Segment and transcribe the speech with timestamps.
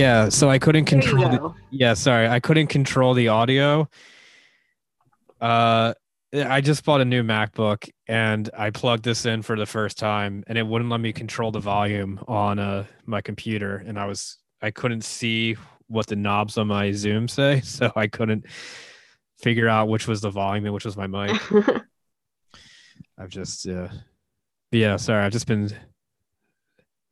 [0.00, 3.88] yeah, so I couldn't control the, yeah, sorry, I couldn't control the audio.
[5.40, 5.94] Uh
[6.32, 10.44] I just bought a new MacBook and I plugged this in for the first time
[10.46, 14.38] and it wouldn't let me control the volume on uh my computer and I was
[14.62, 15.56] I couldn't see
[15.88, 18.46] what the knobs on my Zoom say, so I couldn't
[19.38, 21.40] figure out which was the volume and which was my mic.
[23.18, 23.88] I've just uh
[24.70, 25.70] yeah, sorry, I've just been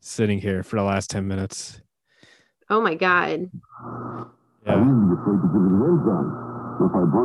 [0.00, 1.80] sitting here for the last 10 minutes.
[2.70, 3.50] Oh my god.
[4.66, 4.84] Yeah.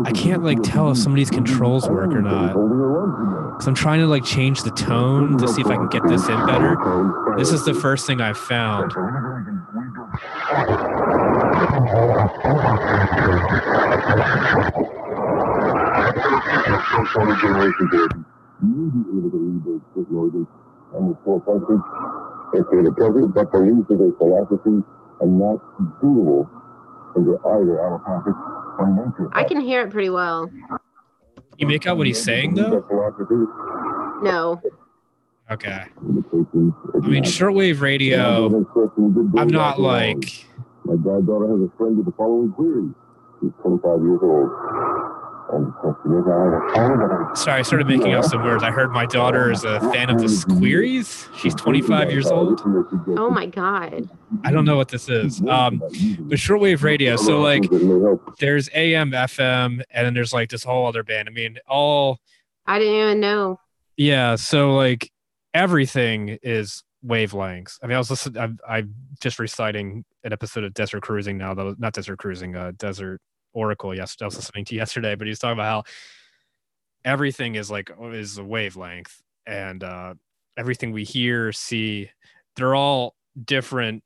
[0.06, 2.54] I can't like tell if somebody's controls work or not.
[3.56, 6.28] Cause I'm trying to like change the tone to see if I can get this
[6.28, 6.76] in better.
[7.38, 8.86] This is the first thing I've found.
[8.86, 9.00] It's a
[25.20, 26.50] present that believes in a philosophy and not doable
[27.16, 28.34] under either allopathic
[28.80, 29.30] or nature.
[29.34, 30.50] I can hear it pretty well.
[31.58, 32.84] You make out what he's saying though?
[34.24, 34.62] No.
[35.52, 35.86] Okay.
[35.90, 38.66] I mean, shortwave radio.
[39.38, 40.46] I'm not like
[40.86, 42.90] My goddaughter has a friend with the following query.
[43.42, 44.50] She's 25 years old.
[45.56, 47.60] And the question is, I have a phone that I sorry.
[47.60, 48.64] I started making up some words.
[48.64, 51.28] I heard my daughter is a fan of the Squeeries.
[51.38, 52.62] She's 25 years old.
[53.18, 54.10] Oh my god.
[54.44, 55.40] I don't know what this is.
[55.48, 57.16] Um, but shortwave radio.
[57.16, 57.64] So like,
[58.40, 61.28] there's AM, FM, and then there's like this whole other band.
[61.28, 62.20] I mean, all
[62.66, 63.60] I didn't even know.
[63.98, 65.12] Yeah, so like
[65.54, 67.78] everything is wavelengths.
[67.84, 68.42] I mean, I was listening.
[68.42, 72.72] I'm, I'm just reciting an episode of Desert Cruising now, though not Desert Cruising, uh,
[72.78, 73.22] Desert
[73.54, 73.96] Oracle.
[73.96, 75.92] Yes, I was listening to yesterday, but he was talking about how
[77.06, 80.14] everything is like is a wavelength, and uh,
[80.58, 82.10] everything we hear, see,
[82.56, 83.16] they're all
[83.46, 84.04] different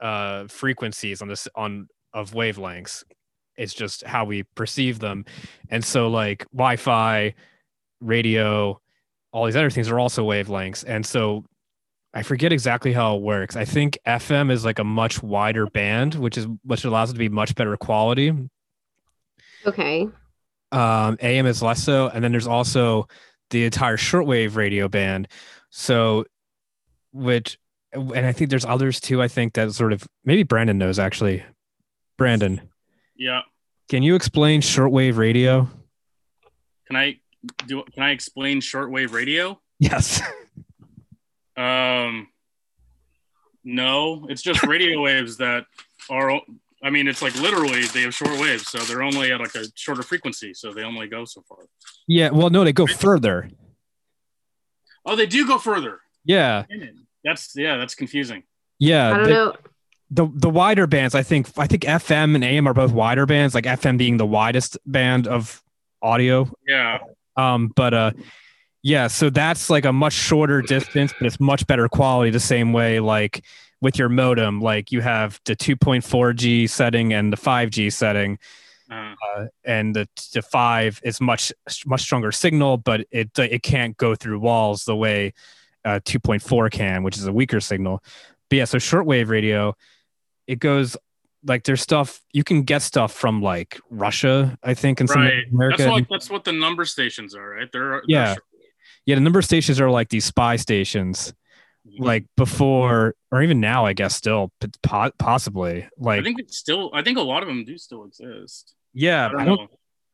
[0.00, 3.04] uh, frequencies on this on of wavelengths.
[3.56, 5.24] It's just how we perceive them,
[5.70, 7.34] and so like Wi-Fi,
[8.00, 8.80] radio,
[9.32, 10.84] all these other things are also wavelengths.
[10.86, 11.44] And so
[12.14, 13.56] I forget exactly how it works.
[13.56, 17.18] I think FM is like a much wider band, which is which allows it to
[17.18, 18.32] be much better quality.
[19.66, 20.08] Okay.
[20.72, 23.08] Um, AM is less so, and then there's also
[23.50, 25.28] the entire shortwave radio band.
[25.70, 26.24] So,
[27.12, 27.58] which,
[27.92, 29.22] and I think there's others too.
[29.22, 31.44] I think that sort of maybe Brandon knows actually.
[32.18, 32.60] Brandon,
[33.16, 33.42] Yeah.
[33.88, 35.68] can you explain shortwave radio?
[36.86, 37.20] Can I
[37.66, 37.82] do?
[37.92, 39.60] Can I explain shortwave radio?
[39.78, 40.22] Yes.
[41.56, 42.28] Um,
[43.64, 45.64] no, it's just radio waves that
[46.10, 46.40] are.
[46.82, 49.64] I mean, it's like literally they have short waves, so they're only at like a
[49.74, 51.58] shorter frequency, so they only go so far.
[52.06, 52.30] yeah.
[52.30, 53.50] Well, no, they go further.
[55.04, 56.00] Oh, they do go further.
[56.24, 56.64] Yeah.
[57.24, 58.42] That's yeah, that's confusing.
[58.78, 59.08] Yeah.
[59.10, 59.56] I don't they- know.
[60.10, 63.56] the the wider bands i think i think fm and am are both wider bands
[63.56, 65.60] like fm being the widest band of
[66.00, 66.98] audio Yeah,
[67.36, 68.10] um but uh
[68.84, 72.72] yeah so that's like a much shorter distance but it's much better quality the same
[72.72, 73.44] way like
[73.80, 78.38] with your modem like you have the 2.4g setting and the 5g setting
[78.90, 81.52] uh, uh, and the, the 5 is much
[81.86, 85.32] much stronger signal but it it can't go through walls the way
[85.84, 88.02] uh, 2.4 can which is a weaker signal
[88.48, 89.74] but yeah so shortwave radio
[90.46, 90.96] it goes
[91.44, 95.30] like there's stuff you can get stuff from like Russia, I think, and some.
[95.52, 95.76] America.
[95.78, 97.70] That's what that's what the number stations are, right?
[97.70, 98.32] They're they're Yeah.
[98.34, 98.44] short-
[99.04, 101.32] yeah, the number stations are like these spy stations,
[101.98, 104.50] like before or even now, I guess still
[104.82, 106.90] po- possibly like I think it's still.
[106.94, 108.74] I think a lot of them do still exist.
[108.94, 109.26] yeah.
[109.26, 109.56] I don't, I don't.
[109.60, 109.66] know.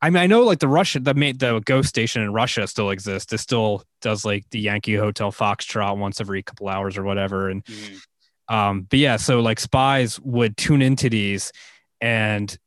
[0.05, 2.91] I mean, I know like the Russia, the ma- the ghost station in Russia still
[2.91, 3.33] exists.
[3.33, 7.65] It still does like the Yankee Hotel Foxtrot once every couple hours or whatever, and
[7.65, 8.01] Mhm.
[8.49, 11.53] um but yeah so like spies would tune into these
[12.01, 12.59] and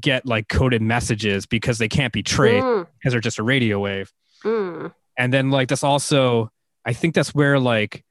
[0.00, 3.80] get like coded messages because they can't be traced Mm, because they're just a radio
[3.80, 4.12] wave
[4.44, 4.92] mm.
[5.18, 6.50] and then like that's also
[6.84, 8.04] i think that's where like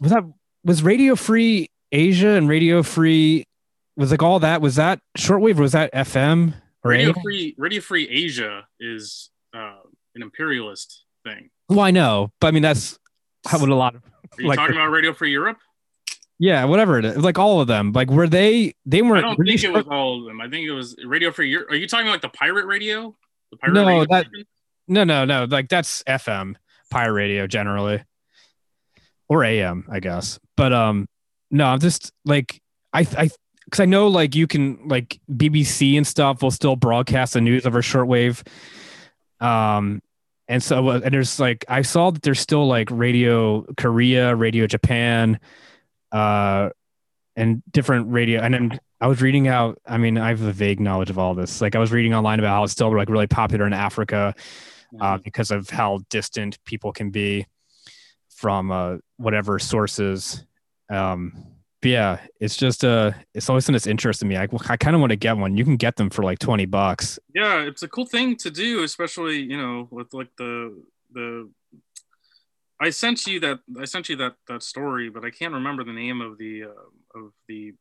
[0.00, 0.24] was that
[0.64, 3.44] was radio free asia and radio free
[3.96, 6.54] was like all that was that shortwave or was that fm
[6.84, 7.14] or Radio AM?
[7.22, 9.74] Free Radio Free Asia is uh,
[10.14, 11.50] an imperialist thing.
[11.68, 12.98] well i know but i mean that's
[13.46, 15.58] how would a lot of Are you Like- talking about Radio Free Europe?
[16.38, 19.44] yeah whatever it is like all of them like were they they weren't I don't
[19.44, 20.40] think it was all of them.
[20.40, 21.70] I think it was Radio Free Europe.
[21.70, 23.16] Are you talking about like the pirate radio?
[23.50, 24.46] The pirate No, radio that- station?
[24.86, 25.44] No, no, no.
[25.44, 26.54] Like that's FM,
[26.90, 28.04] pirate radio generally,
[29.28, 30.38] or AM, I guess.
[30.56, 31.06] But um,
[31.50, 32.60] no, I'm just like
[32.92, 33.30] I I
[33.64, 37.66] because I know like you can like BBC and stuff will still broadcast the news
[37.66, 38.46] over shortwave.
[39.40, 40.00] Um,
[40.48, 44.66] and so uh, and there's like I saw that there's still like Radio Korea, Radio
[44.66, 45.38] Japan,
[46.12, 46.70] uh,
[47.36, 48.40] and different radio.
[48.40, 49.78] And then I was reading out.
[49.86, 51.60] I mean, I have a vague knowledge of all this.
[51.60, 54.34] Like I was reading online about how it's still like really popular in Africa
[55.00, 57.46] uh, because of how distant people can be
[58.38, 60.44] from uh, whatever sources.
[60.88, 61.32] Um,
[61.82, 64.36] but yeah, it's just uh, it's always been this interest in me.
[64.36, 65.56] I, I kind of want to get one.
[65.56, 67.18] You can get them for like twenty bucks.
[67.34, 70.80] yeah, it's a cool thing to do, especially you know with like the
[71.12, 71.50] the.
[72.80, 75.92] I sent you that I sent you that that story, but I can't remember the
[75.92, 77.72] name of the uh, of the.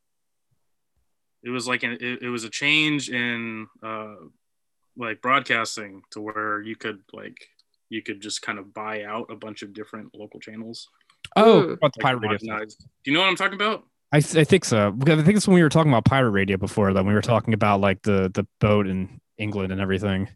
[1.44, 4.16] It was like an, it, it was a change in uh,
[4.96, 7.48] like broadcasting to where you could like
[7.90, 10.88] you could just kind of buy out a bunch of different local channels.
[11.36, 12.60] Oh, about the like pirate radio.
[12.60, 12.66] Do
[13.06, 13.84] you know what I'm talking about?
[14.12, 14.92] I, th- I think so.
[14.92, 16.94] Because I think it's when we were talking about pirate radio before.
[16.94, 20.30] That we were talking about like the the boat in England and everything.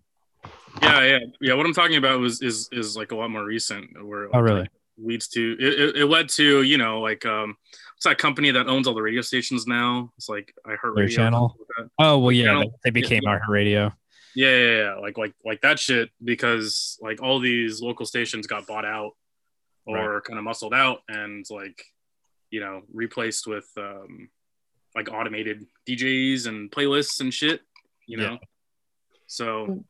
[0.81, 1.53] Yeah, yeah, yeah.
[1.53, 3.89] What I'm talking about was is is like a lot more recent.
[4.05, 4.61] Where Oh, really?
[4.61, 7.55] like, leads to it, it, it led to you know like um
[7.95, 10.11] what's that company that owns all the radio stations now?
[10.17, 11.09] It's like iHeartRadio.
[11.09, 11.55] Channel?
[11.97, 13.29] Oh well, yeah, Channel- they, they became yeah.
[13.29, 13.93] our radio.
[14.35, 18.67] Yeah, yeah, yeah, like like like that shit because like all these local stations got
[18.67, 19.11] bought out
[19.85, 21.83] or kind of muscled out and like
[22.49, 24.29] you know replaced with um
[24.95, 27.61] like automated DJs and playlists and shit.
[28.07, 28.37] You know, Yeah.
[29.27, 29.83] so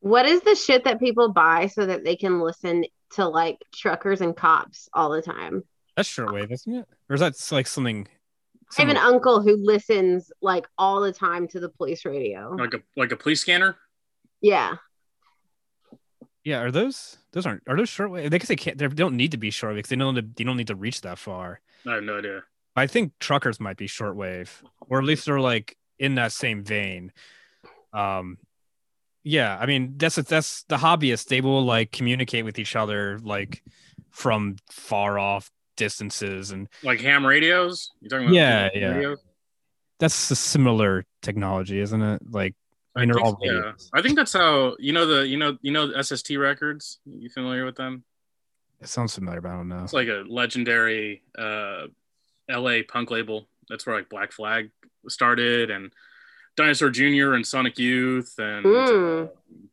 [0.00, 4.20] What is the shit that people buy so that they can listen to like truckers
[4.20, 5.64] and cops all the time?
[5.96, 6.86] That's shortwave, isn't it?
[7.10, 8.06] Or is that like something?
[8.76, 12.54] I have an uncle who listens like all the time to the police radio.
[12.54, 13.76] like a like a police scanner.
[14.40, 14.76] Yeah.
[16.44, 18.30] yeah, are those those aren't are those shortwave?
[18.30, 18.78] They guess they can't.
[18.78, 20.36] They don't need to be shortwave because they don't.
[20.36, 21.60] They don't need to reach that far.
[21.86, 22.42] I have no idea.
[22.76, 24.50] I think truckers might be shortwave,
[24.80, 27.12] or at least they're like in that same vein.
[27.92, 28.38] Um,
[29.24, 31.26] yeah, I mean that's that's the hobbyists.
[31.26, 33.62] They will like communicate with each other like
[34.10, 37.92] from far off distances, and Like ham radios.
[38.02, 38.34] You talking about?
[38.34, 38.88] Yeah, ham yeah.
[38.94, 39.18] radios?
[39.98, 42.22] that's a similar technology, isn't it?
[42.30, 42.54] Like
[42.94, 43.72] I mean, they're think- all yeah.
[43.94, 46.98] I think that's how you know the you know you know the SST records.
[47.06, 48.04] You familiar with them?
[48.80, 49.82] It sounds familiar, but I don't know.
[49.82, 51.86] It's like a legendary uh,
[52.48, 53.48] LA punk label.
[53.68, 54.70] That's where like Black Flag
[55.08, 55.92] started and
[56.56, 57.34] Dinosaur Jr.
[57.34, 59.26] and Sonic Youth and uh,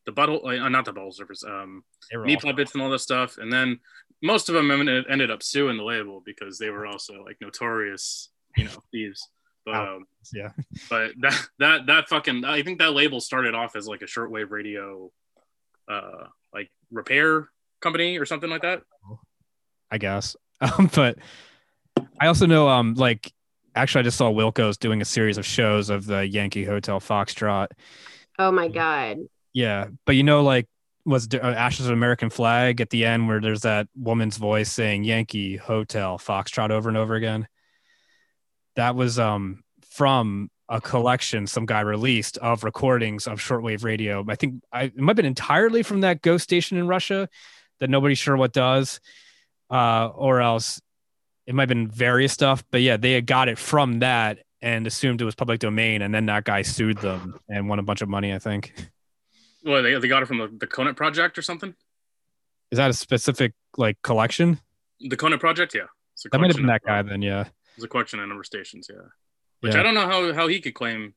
[0.05, 2.89] the Butthole, like, uh, not the Butthole Surfers, um, They were Meat Puppets and all
[2.91, 3.37] that stuff.
[3.37, 3.79] And then
[4.21, 8.29] most of them ended ended up suing the label because they were also like notorious,
[8.57, 9.27] you know, thieves.
[9.65, 10.49] But um, yeah.
[10.89, 14.51] but that that that fucking I think that label started off as like a shortwave
[14.51, 15.11] radio,
[15.89, 17.49] uh, like repair
[17.81, 18.81] company or something like that.
[19.91, 20.35] I guess.
[20.61, 21.17] Um, but
[22.19, 23.31] I also know, um, like,
[23.75, 27.67] actually, I just saw Wilco's doing a series of shows of the Yankee Hotel Foxtrot.
[28.39, 29.17] Oh my god.
[29.51, 30.67] Yeah, but you know, like,
[31.05, 35.03] was uh, Ashes of American Flag at the end where there's that woman's voice saying
[35.03, 37.47] Yankee Hotel Foxtrot over and over again?
[38.75, 44.25] That was um from a collection some guy released of recordings of shortwave radio.
[44.27, 47.29] I think I, it might have been entirely from that ghost station in Russia
[47.79, 48.99] that nobody's sure what does,
[49.69, 50.81] uh, or else
[51.45, 52.63] it might have been various stuff.
[52.71, 56.13] But yeah, they had got it from that and assumed it was public domain, and
[56.13, 58.33] then that guy sued them and won a bunch of money.
[58.33, 58.73] I think.
[59.65, 61.73] Well, they, they got it from the, the Conet Project or something.
[62.71, 64.59] Is that a specific like collection?
[64.99, 65.85] The Conet Project, yeah.
[66.13, 67.21] It's That might have been that uh, guy then.
[67.21, 67.45] Yeah.
[67.75, 69.01] It's a collection of number stations, yeah.
[69.59, 69.79] Which Yeah.
[69.81, 71.13] I don't know how, how he could claim.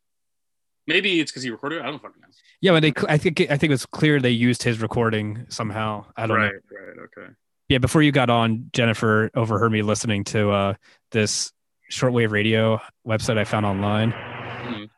[0.87, 1.83] Maybe it's because he recorded it.
[1.83, 2.29] I don't fucking know.
[2.63, 2.95] Yeah, but they.
[3.09, 3.43] I think.
[3.43, 6.07] I think it was clear they used his recording somehow.
[6.17, 6.79] I don't right, know.
[6.79, 7.33] right, okay.
[7.69, 10.75] Yeah, before you got on, Jennifer overheard me listening to uh,
[11.13, 11.53] this
[11.93, 14.13] shortwave radio website I found online.
[14.13, 14.75] Mhm.
[14.83, 14.91] And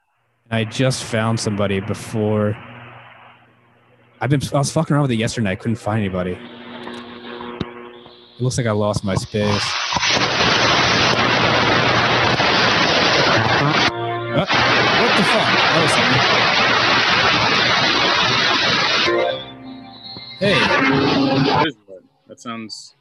[0.51, 2.57] I just found somebody before.
[4.21, 4.41] I've been.
[4.53, 5.51] I was fucking around with it yesterday.
[5.51, 6.33] I couldn't find anybody.
[8.37, 9.65] It looks like I lost my space.
[13.81, 14.47] What
[15.17, 15.49] the fuck?
[15.73, 16.21] That was something.
[20.39, 20.55] Hey,
[21.55, 22.01] What is that?
[22.29, 22.95] That sounds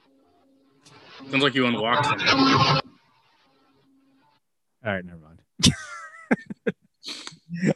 [1.29, 2.27] sounds like you unlocked something.
[2.27, 2.81] all
[4.83, 5.41] right, never mind.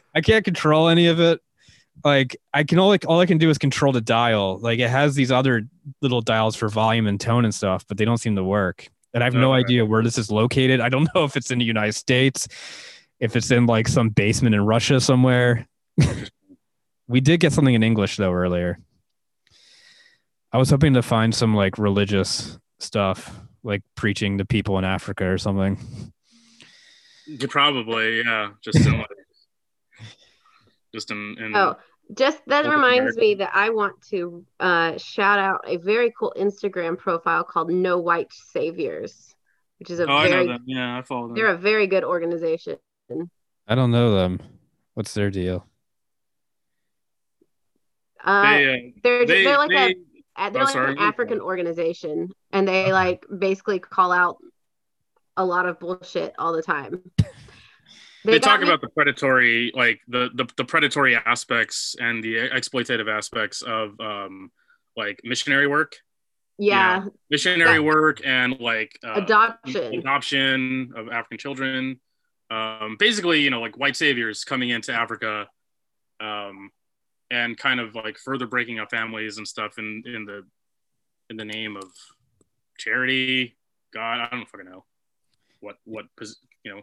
[0.14, 1.40] I can't control any of it.
[2.04, 4.58] Like I can only all I can do is control the dial.
[4.58, 5.62] Like it has these other
[6.02, 8.88] little dials for volume and tone and stuff, but they don't seem to work.
[9.14, 9.60] And I have no Okay.
[9.60, 10.80] idea where this is located.
[10.80, 12.46] I don't know if it's in the United States,
[13.20, 15.66] if it's in like some basement in Russia somewhere.
[17.08, 18.78] we did get something in English though earlier.
[20.52, 25.26] I was hoping to find some like religious stuff, like preaching to people in Africa
[25.26, 25.78] or something.
[27.48, 28.50] Probably, yeah.
[28.62, 29.06] Just in like
[30.94, 31.76] just in, in Oh,
[32.12, 33.20] Just that Welcome, reminds America.
[33.20, 37.98] me that I want to uh, shout out a very cool Instagram profile called No
[37.98, 39.34] White Saviors,
[39.78, 40.64] which is a Oh, I know very them.
[40.66, 41.34] Yeah, I follow them.
[41.34, 42.76] they're a very good organization.
[43.66, 44.40] I don't know them.
[44.92, 45.66] What's their deal?
[48.22, 49.94] Uh, they, uh, they're ju- they, they're like they,
[50.36, 51.04] a they're oh, like sorry, an you go.
[51.04, 54.36] African organization, and they like basically call out
[55.36, 57.02] a lot of bullshit all the time.
[58.24, 63.08] they talk me- about the predatory like the, the the predatory aspects and the exploitative
[63.08, 64.50] aspects of um
[64.96, 65.96] like missionary work.
[66.58, 69.94] Yeah, missionary That- work and like uh, adoption.
[69.94, 72.00] adoption of african children.
[72.50, 75.48] Um basically you know like white saviors coming into africa
[76.20, 76.70] um
[77.30, 80.44] and kind of like further breaking up families and stuff in in the
[81.30, 81.84] in the name of
[82.78, 83.56] charity.
[83.92, 84.84] God i don't fucking know
[85.60, 86.06] what what
[86.64, 86.82] you know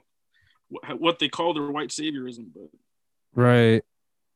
[0.71, 2.69] what, what they call their white saviorism but
[3.35, 3.83] Right.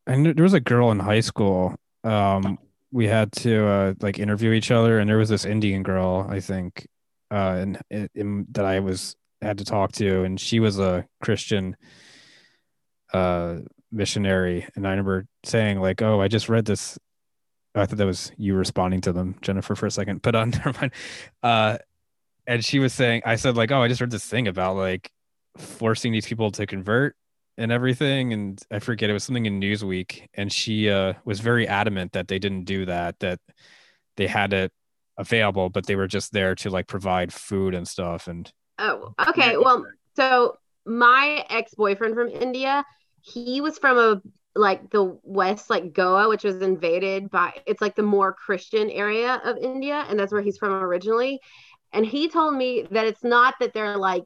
[0.08, 1.76] and there was a girl in high school.
[2.04, 2.60] Um,
[2.92, 6.40] we had to uh, like interview each other, and there was this Indian girl, I
[6.40, 6.88] think,
[7.32, 11.76] uh, and, and that I was had to talk to, and she was a Christian
[13.14, 13.58] uh
[13.92, 16.98] missionary, and I remember saying like, "Oh, I just read this."
[17.74, 20.74] I thought that was you responding to them, Jennifer, for a second, but uh, never
[20.80, 20.92] mind.
[21.44, 21.78] Uh,
[22.48, 25.12] and she was saying, I said like, "Oh, I just read this thing about like
[25.58, 27.16] forcing these people to convert."
[27.58, 31.66] and everything and i forget it was something in newsweek and she uh, was very
[31.66, 33.40] adamant that they didn't do that that
[34.18, 34.74] they had it
[35.18, 39.58] available but they were just there to like provide food and stuff and Oh, okay.
[39.58, 39.86] Well,
[40.16, 42.84] so my ex-boyfriend from India,
[43.22, 44.22] he was from a
[44.58, 49.42] like the west, like Goa, which was invaded by it's like the more Christian area
[49.44, 51.40] of India, and that's where he's from originally.
[51.92, 54.26] And he told me that it's not that they're like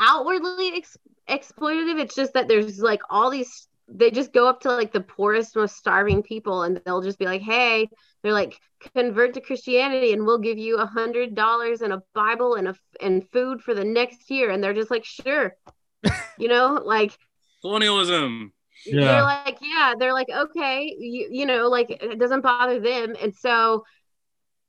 [0.00, 4.68] outwardly ex- exploitative, it's just that there's like all these they just go up to
[4.70, 7.88] like the poorest, most starving people, and they'll just be like, "Hey,"
[8.22, 8.58] they're like,
[8.94, 12.74] "Convert to Christianity, and we'll give you a hundred dollars and a Bible and a
[13.00, 15.54] and food for the next year." And they're just like, "Sure,"
[16.38, 17.18] you know, like
[17.60, 18.52] colonialism
[18.84, 19.02] Yeah.
[19.06, 23.34] they're like, "Yeah," they're like, "Okay," you you know, like it doesn't bother them, and
[23.34, 23.84] so.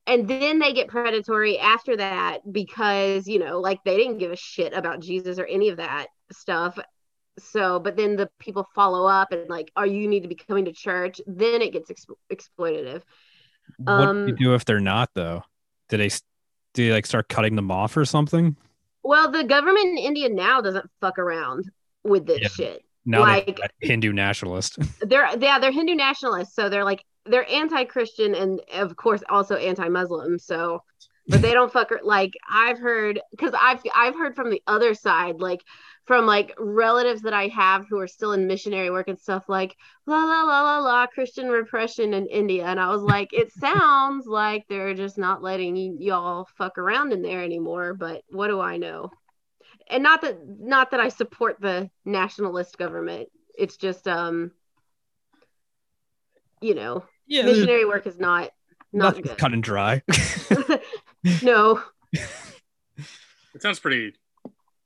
[0.10, 4.36] And then they get predatory after that because, you know, like they didn't give a
[4.36, 6.78] shit about Jesus or any of that stuff.
[7.38, 10.66] So but then the people follow up and like oh you need to be coming
[10.66, 11.22] to church.
[11.28, 13.04] Then it gets ex- exploitative.
[13.78, 15.44] What Um, do you do if they're not though?
[15.90, 16.10] Do they
[16.74, 18.58] do you like start cutting them off or something?
[19.04, 21.70] Well the government in india now doesn't fuck around
[22.04, 22.48] with this Yeah.
[22.50, 22.86] shit.
[23.06, 26.56] Now Like- they hindu nationalist they're yeah they're hindu nationalists.
[26.56, 30.82] So they're like they're anti-christian and of course also anti-muslim so
[31.28, 35.40] but they don't fuck like i've heard because i've i've heard from the other side
[35.40, 35.62] like
[36.06, 39.76] from like relatives that i have who are still in missionary work and stuff like
[40.08, 44.26] la la la la la christian repression in india and i was like it sounds
[44.26, 48.60] like they're just not letting y- y'all fuck around in there anymore but what do
[48.60, 49.10] i know?
[49.88, 54.52] And not that not that i support the nationalist government it's just um
[56.62, 57.44] you know yeah.
[57.44, 58.52] Missionary work is not
[58.92, 59.38] not good.
[59.38, 60.02] cut and dry.
[61.44, 61.82] No.
[62.14, 64.14] It sounds pretty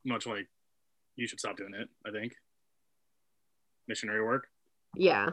[0.04, 0.48] much like
[1.16, 2.34] you should stop doing it i think.
[3.88, 4.48] Missionary work.
[4.96, 5.30] Yeah.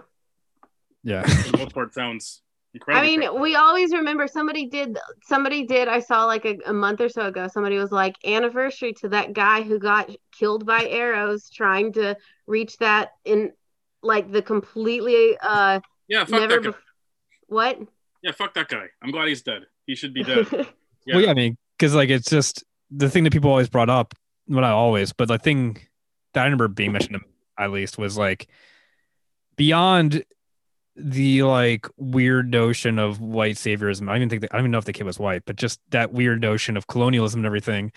[1.03, 1.23] Yeah.
[1.27, 2.43] For the most part sounds
[2.75, 3.07] incredible.
[3.07, 6.73] I incredible mean, we always remember somebody did somebody did I saw like a, a
[6.73, 10.85] month or so ago somebody was like anniversary to that guy who got killed by
[10.85, 13.53] arrows trying to reach that in
[14.03, 16.71] like the completely uh yeah fuck never that guy.
[16.71, 16.83] bef-
[17.51, 17.79] what
[18.23, 21.31] yeah fuck that guy i'm glad he's dead he should be dead yeah, well yeah
[21.31, 24.15] i mean because like it's just the thing that people always brought up
[24.49, 25.77] well not always but the thing
[26.33, 27.21] that i remember being mentioned
[27.59, 28.49] at least was like
[29.57, 30.25] beyond
[30.97, 34.03] the like weird notion of white saviorism.
[34.09, 35.57] I don't even think that, I don't even know if the kid was white, but
[35.57, 37.93] just that weird notion of colonialism and everything.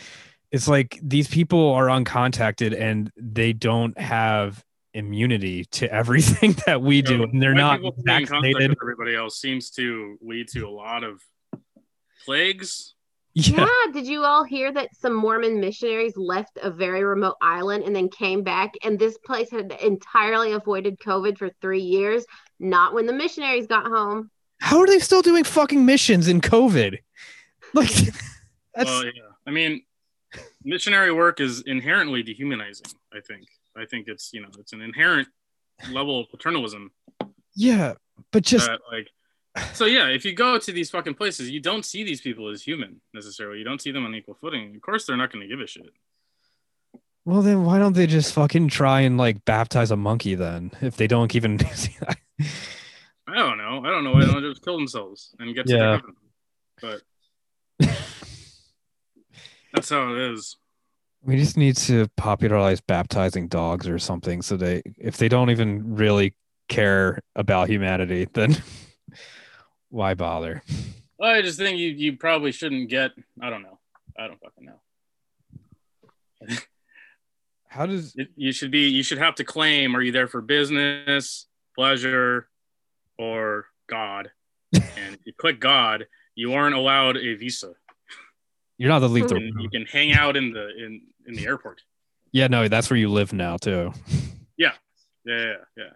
[0.52, 7.02] It's like these people are uncontacted and they don't have immunity to everything that we
[7.02, 8.78] do, So, and they're white not people being in contact vaccinated.
[8.82, 11.22] everybody else seems to lead to a lot of
[12.26, 12.96] plagues.
[13.36, 17.84] Yeah, yeah did you all hear that some mormon missionaries left a very remote island
[17.84, 18.74] and then came back?
[18.84, 22.26] And this place had entirely avoided covid for three years
[22.60, 24.30] not when the missionaries got home.
[24.60, 27.00] How are they still doing fucking missions in COVID?
[27.74, 27.90] Like,
[28.76, 29.12] that's well yeah.
[29.48, 29.82] I mean
[30.64, 33.44] missionary work is inherently dehumanizing i think
[33.76, 35.28] i think it's you know it's an inherent
[35.92, 36.92] level of paternalism
[37.56, 37.94] yeah,
[38.32, 39.10] but just that like
[39.74, 42.64] so yeah if you go to these fucking places you don't see these people as
[42.64, 45.48] human necessarily you don't see them on equal footing of course they're not going to
[45.48, 45.92] give a shit
[47.26, 50.72] Well, then why don't they just fucking try and like baptize a monkey then?
[50.82, 51.58] If they don't even,
[53.28, 53.82] I don't know.
[53.86, 55.92] I don't know why they don't just kill themselves and get to Yeah.
[56.02, 56.16] heaven.
[56.82, 57.02] But
[59.74, 60.58] that's how it is.
[61.26, 65.96] We just need to popularize baptizing dogs or something so they if they don't even
[65.96, 66.36] really
[66.68, 68.58] care about humanity, then
[69.90, 70.64] why bother?
[71.22, 73.12] I just think you you probably shouldn't get.
[73.42, 73.80] I don't know.
[74.18, 74.80] I don't fucking know.
[77.68, 78.90] How does It, you should be.
[78.90, 79.96] You should have to claim.
[79.96, 82.48] Are you there for business, pleasure,
[83.18, 84.32] or God?
[84.74, 87.74] and if you click God, you aren't allowed a visa.
[88.78, 89.38] you're not the lethal?
[89.38, 89.46] Hmm.
[89.46, 91.82] And you can hang out in the in in the airport.
[92.32, 93.94] Yeah, no, that's where you live now too.
[94.56, 94.74] Yeah,
[95.26, 95.90] yeah, yeah.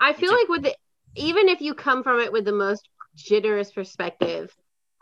[0.00, 0.74] I feel like with the
[1.14, 4.54] even if you come from it with the most generous perspective,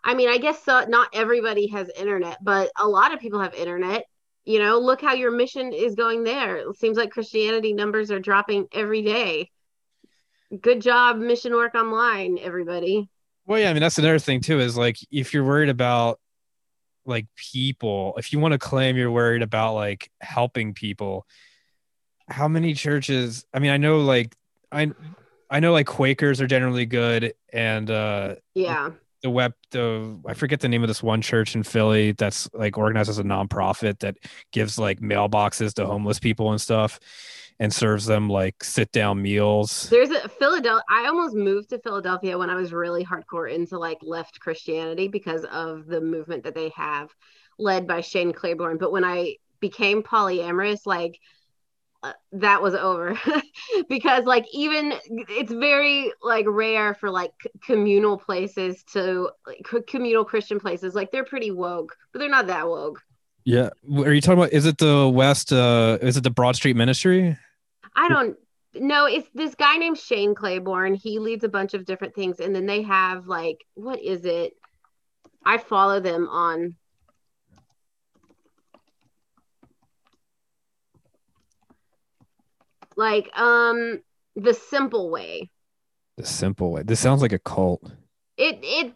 [0.02, 3.54] I mean, I guess uh, not everybody has internet, but a lot of people have
[3.54, 4.04] internet.
[4.44, 6.56] You know, look how your mission is going there.
[6.56, 9.50] It seems like Christianity numbers are dropping every day.
[10.60, 13.08] Good job, mission work online, everybody.
[13.46, 14.60] Well, yeah, I mean that's another thing too.
[14.60, 16.19] Is like if you're worried about
[17.04, 21.26] like people, if you want to claim you're worried about like helping people,
[22.28, 23.44] how many churches?
[23.52, 24.34] I mean, I know like
[24.70, 24.92] I
[25.50, 28.90] I know like Quakers are generally good, and uh Yeah.
[29.22, 32.78] the web the I forget the name of this one church in Philly that's like
[32.78, 34.16] organized as a nonprofit that
[34.52, 37.00] gives like mailboxes to homeless people and stuff
[37.60, 39.86] and serves them like sit down meals.
[39.90, 40.82] There's a Philadelphia.
[40.88, 45.44] I almost moved to Philadelphia when I was really hardcore into like left Christianity because
[45.44, 47.10] of the movement that they have
[47.58, 48.78] led by Shane Claiborne.
[48.78, 51.20] But when I became polyamorous, like
[52.02, 53.20] uh, that was over
[53.90, 54.94] because like even
[55.28, 60.94] it's very like rare for like c- communal places to like c- communal Christian places.
[60.94, 63.02] Like they're pretty woke, but they're not that woke.
[63.44, 63.68] Yeah.
[63.98, 67.36] Are you talking about is it the West uh is it the Broad Street Ministry?
[67.94, 68.36] I don't
[68.74, 69.06] know.
[69.06, 70.94] It's this guy named Shane Claiborne.
[70.94, 72.40] He leads a bunch of different things.
[72.40, 74.52] And then they have like, what is it?
[75.44, 76.76] I follow them on.
[82.96, 84.02] Like, um,
[84.36, 85.50] the simple way.
[86.16, 86.82] The simple way.
[86.82, 87.92] This sounds like a cult.
[88.36, 88.94] It, it,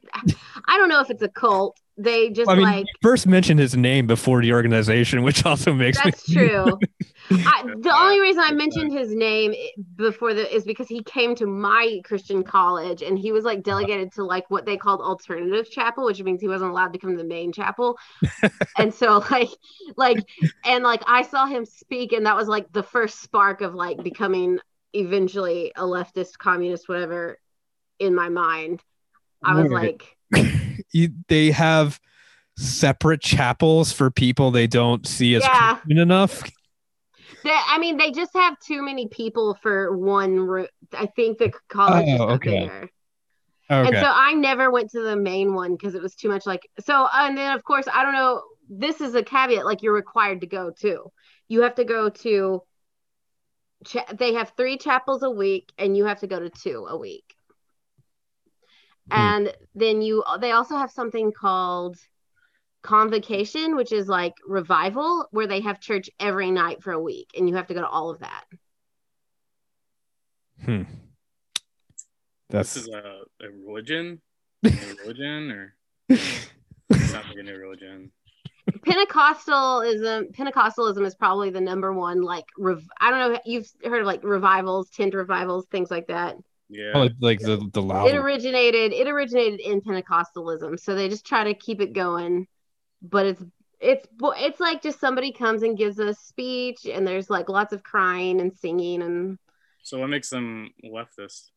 [0.69, 1.79] I don't know if it's a cult.
[1.97, 6.03] They just I mean, like, first mentioned his name before the organization, which also makes
[6.03, 6.79] That's me true.
[7.31, 9.55] I, the uh, only reason I mentioned his name
[9.97, 13.79] before the is because he came to my Christian college and he was like uh-huh.
[13.79, 17.13] delegated to like what they called alternative chapel, which means he wasn't allowed to come
[17.13, 17.99] to the main chapel.
[18.79, 19.51] and so like
[19.97, 20.19] like
[20.65, 24.03] and like I saw him speak and that was like the first spark of like
[24.03, 24.59] becoming
[24.93, 27.39] eventually a leftist communist whatever
[27.99, 28.83] in my mind.
[29.43, 30.17] I was like
[30.93, 32.01] you, they have
[32.57, 35.79] separate chapels for people they don't see as Yeah.
[35.89, 36.45] Enough.
[37.45, 40.67] They, I mean, they just have too many people for one room.
[40.93, 42.63] I think the college is Oh, not okay.
[42.63, 42.91] bigger.
[43.71, 43.89] Okay.
[43.89, 46.69] And so I never went to the main one because it was too much like
[46.81, 50.41] so and then of course I don't know this is a caveat like you're required
[50.41, 51.11] to go to.
[51.49, 52.63] You have to go to
[53.87, 56.97] cha- they have 3 chapels a week and you have to go to 2 a
[56.97, 57.25] week.
[59.09, 59.17] Hmm.
[59.17, 61.97] And then you they also have something called
[62.85, 67.49] convocation which is like revival where they have church every night for a week and
[67.49, 68.45] you have to go to all of that.
[70.65, 70.83] hmm.
[72.51, 74.21] This That's is a, a religion,
[74.65, 74.71] a
[75.03, 75.75] religion, or
[76.11, 78.13] it's not like a new religion.
[78.71, 84.07] Pentecostalism Pentecostalism is probably the number one like rev- I don't know you've heard of
[84.07, 86.37] like revivals, tent revivals, things like that.
[86.69, 88.09] Yeah, oh, like the the loud.
[88.09, 92.47] It originated it originated in Pentecostalism, so they just try to keep it going,
[93.11, 93.43] but it's
[93.81, 97.83] it's it's like just somebody comes and gives a speech, and there's like lots of
[97.83, 99.39] crying and singing and
[99.83, 101.51] so what makes them leftist?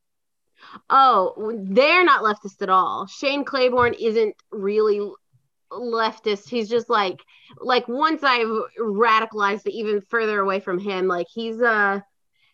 [0.90, 3.08] oh they're not leftist at all.
[3.08, 5.00] Shane Claiborne isn't really
[5.72, 7.20] leftist he's just like
[7.60, 8.48] like once i've
[8.80, 12.00] radicalized it even further away from him like he's uh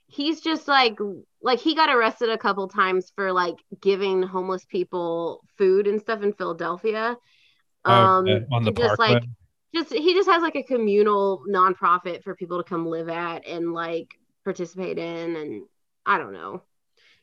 [0.08, 0.97] he's just like
[1.41, 6.23] like he got arrested a couple times for like giving homeless people food and stuff
[6.23, 7.15] in philadelphia
[7.86, 9.24] um Okay, on the just like
[9.74, 13.74] just he just has like a communal nonprofit for people to come live at and
[13.74, 15.63] like participate in and
[16.06, 16.62] i don't know.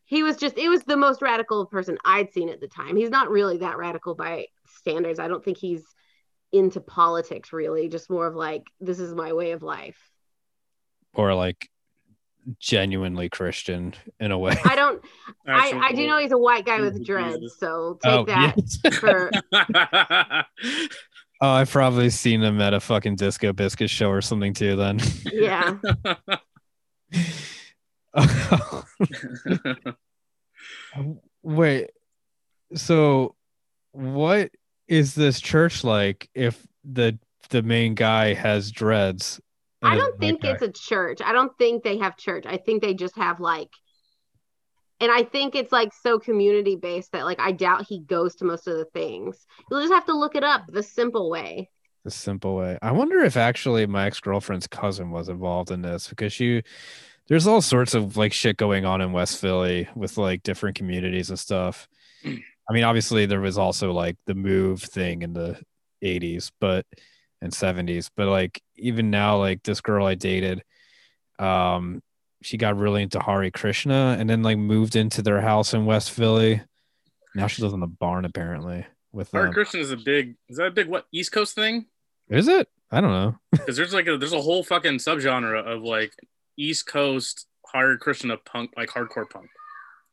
[0.05, 2.97] He was just it was the most radical person i'd seen at the time.
[2.97, 5.19] He's not really that radical by standards.
[5.19, 5.85] I don't think he's
[6.53, 7.89] into politics really.
[7.89, 9.99] Just more of like this is my way of life.
[11.15, 11.69] Or like
[12.59, 14.57] genuinely Christian in a way.
[14.65, 15.03] i don't
[15.47, 18.99] I, I do know he's a white guy with dreads so take oh, that yes.
[18.99, 19.31] for
[21.41, 24.77] oh, I've probably seen him at a fucking disco biscuit show or something too.
[24.77, 25.01] Then.
[25.25, 25.77] Yeah.
[31.43, 31.91] Wait.
[32.75, 33.35] So
[33.93, 34.51] what
[34.87, 39.41] is this church like if the the main guy has dreads?
[39.83, 41.21] And I don't think it's a church.
[41.25, 42.45] I don't think they have church.
[42.47, 43.71] I think they just have like,
[45.01, 48.45] and I think it's like so community based that like I doubt he goes to
[48.45, 49.47] most of the things.
[49.71, 51.71] You'll just have to look it up the simple way.
[52.05, 52.79] the simple way.
[52.83, 56.63] I wonder if actually my ex girlfriend's cousin was involved in this because she,
[57.29, 61.31] there's all sorts of like shit going on in West Philly with like different communities
[61.31, 61.89] and stuff.
[62.25, 62.43] Mm.
[62.69, 65.61] I mean, obviously there was also like the move thing in the
[66.05, 66.87] 80s, but
[67.43, 70.63] and 70s, but like even now, like this girl I dated,
[71.39, 72.03] um,
[72.43, 76.11] she got really into Hare Krishna and then like moved into their house in West
[76.11, 76.63] Philly.
[77.35, 79.53] Now she lives in the barn apparently with Hare.
[79.53, 80.37] Krishna is a big.
[80.49, 81.87] Is that a big what East Coast thing?
[82.29, 82.69] Is it?
[82.91, 83.37] I don't know.
[83.53, 86.13] Because there's like a there's a whole fucking subgenre of like
[86.57, 89.49] East Coast Hare Krishna punk, like hardcore punk,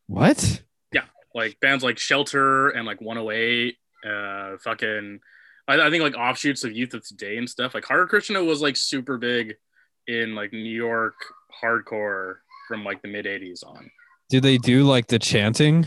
[0.07, 0.61] What?
[0.93, 1.05] Yeah.
[1.33, 3.77] Like bands like Shelter and like 108.
[4.05, 5.19] Uh, fucking.
[5.67, 7.73] I, I think like offshoots of Youth of Today and stuff.
[7.73, 9.55] Like Hare Krishna was like super big
[10.07, 11.15] in like New York
[11.63, 12.35] hardcore
[12.67, 13.89] from like the mid 80s on.
[14.29, 15.85] Do they do like the chanting?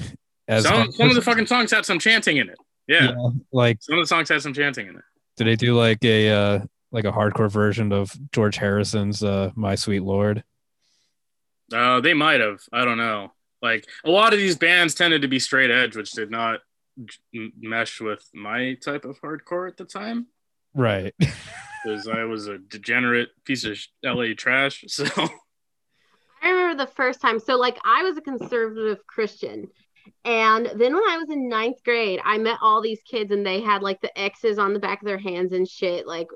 [0.48, 2.58] As Some, some of the fucking songs had some chanting in it.
[2.88, 3.10] Yeah.
[3.12, 5.02] Yeah, like Some of the songs had some chanting in it.
[5.36, 6.60] do they do like a uh
[6.92, 10.42] like a hardcore version of George Harrison's uh My Sweet Lord?
[11.72, 12.60] Uh, they might have.
[12.72, 13.32] I don't know.
[13.62, 16.60] Like a lot of these bands tended to be straight edge, which did not
[17.32, 20.26] mesh with my type of hardcore at the time
[20.74, 21.14] Right.
[21.84, 24.84] because I was a degenerate piece of LA trash.
[24.88, 25.04] So
[26.42, 27.38] I remember the first time.
[27.38, 29.68] So, like, I was a conservative Christian.
[30.24, 33.60] And then when I was in ninth grade, I met all these kids and they
[33.60, 36.28] had like the X's on the back of their hands and shit, like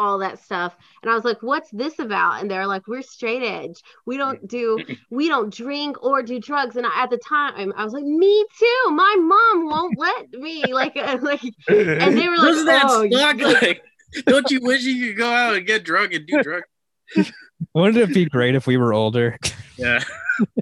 [0.00, 0.74] all that stuff.
[1.02, 2.40] And I was like, what's this about?
[2.40, 3.82] And they're like, we're straight edge.
[4.06, 4.78] We don't do,
[5.10, 6.76] we don't drink or do drugs.
[6.76, 8.90] And I, at the time, I was like, me too.
[8.90, 10.64] My mom won't let me.
[10.80, 13.36] Like, uh, like, and they were like, Doesn't that oh, you- suck?
[13.40, 13.82] like, Like,
[14.26, 16.66] don't you wish you could go out and get drunk and do drugs?
[17.74, 19.36] Wouldn't it be great if we were older?
[19.76, 20.02] Yeah.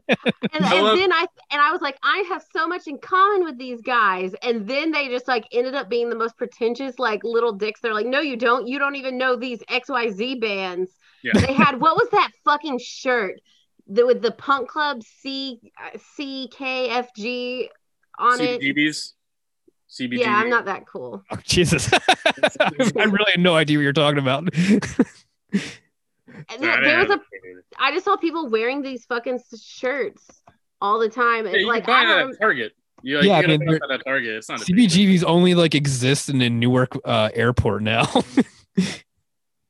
[0.08, 2.98] And, I and love- then I and I was like, I have so much in
[2.98, 4.34] common with these guys.
[4.42, 7.80] And then they just like ended up being the most pretentious, like little dicks.
[7.80, 8.66] They're like, no, you don't.
[8.66, 10.90] You don't even know these XYZ bands.
[11.22, 11.32] Yeah.
[11.34, 13.40] They had what was that fucking shirt
[13.86, 15.60] the, with the punk club C
[16.14, 17.68] C K F G CKFG
[18.18, 18.60] on it?
[18.60, 19.12] CBGBs.
[19.90, 20.18] CBGB.
[20.18, 21.22] Yeah, I'm not that cool.
[21.30, 21.90] Oh, Jesus.
[22.60, 24.48] I really had no idea what you're talking about.
[26.50, 27.20] And there, there was a.
[27.78, 30.26] I just saw people wearing these fucking shirts
[30.80, 31.46] all the time.
[31.46, 32.72] And Yeah, you like buy I that don't at Target.
[33.02, 34.30] You, like, Yeah, I you gotta mean, buy they're- at Target.
[34.36, 35.06] It's not a big deal.
[35.06, 38.06] CBGBs only like exist in the Newark uh, airport now.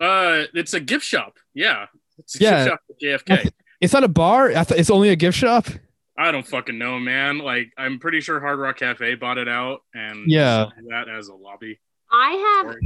[0.01, 1.39] Uh, it's a gift shop.
[1.55, 1.87] Yeah,
[2.19, 2.51] it's a Yeah.
[2.65, 3.51] gift shop at JFK.
[3.81, 4.51] it's not a bar.
[4.51, 5.67] It's only a gift shop.
[6.17, 7.39] I don't fucking know, man.
[7.39, 10.67] Like, I'm pretty sure Hard Rock Cafe bought it out and Yeah.
[10.91, 11.81] that as a lobby.
[12.13, 12.77] I have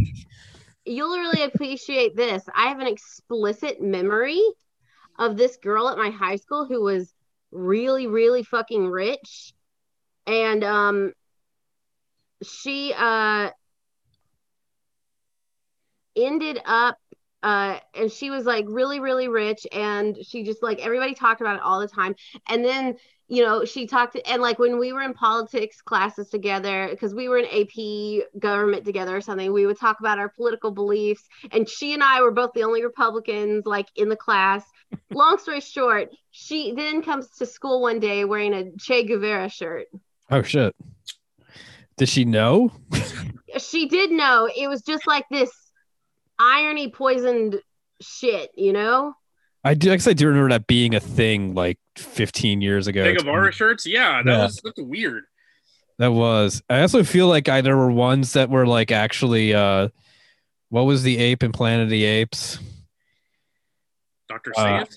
[0.84, 2.42] you'll really appreciate this.
[2.54, 4.40] I have an explicit memory
[5.18, 7.14] of this girl at my high school who was
[7.50, 9.52] really, really fucking rich.
[10.26, 11.12] And um
[12.42, 13.50] she uh
[16.16, 16.98] ended up
[17.42, 21.56] uh and she was like really, really rich and she just like everybody talked about
[21.56, 22.14] it all the time.
[22.48, 22.96] And then
[23.32, 27.30] you know, she talked and like when we were in politics classes together, because we
[27.30, 31.22] were in AP government together or something, we would talk about our political beliefs.
[31.50, 34.66] And she and I were both the only Republicans like in the class.
[35.10, 39.86] Long story short, she then comes to school one day wearing a Che Guevara shirt.
[40.30, 40.74] Oh shit.
[41.96, 42.70] Did she know?
[43.58, 45.50] She did know it was just like this
[46.42, 47.60] irony poisoned
[48.00, 49.14] shit, you know?
[49.64, 49.92] I do.
[49.92, 53.04] I guess I do remember that being a thing like 15 years ago.
[53.04, 53.86] Big Guevara shirts?
[53.86, 54.42] Yeah, that Yeah.
[54.44, 55.24] was that's weird.
[55.98, 56.62] That was.
[56.68, 59.54] I also feel like I there were ones that were like actually.
[59.54, 59.88] uh
[60.70, 62.58] What was the ape in Planet of the Apes?
[64.28, 64.52] Dr.
[64.56, 64.96] Uh, Sayed?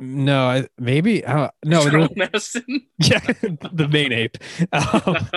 [0.00, 1.24] No, I, maybe.
[1.24, 3.20] Uh, no, there was- Charlton yeah,
[3.72, 4.36] the main ape.
[4.72, 5.28] Um,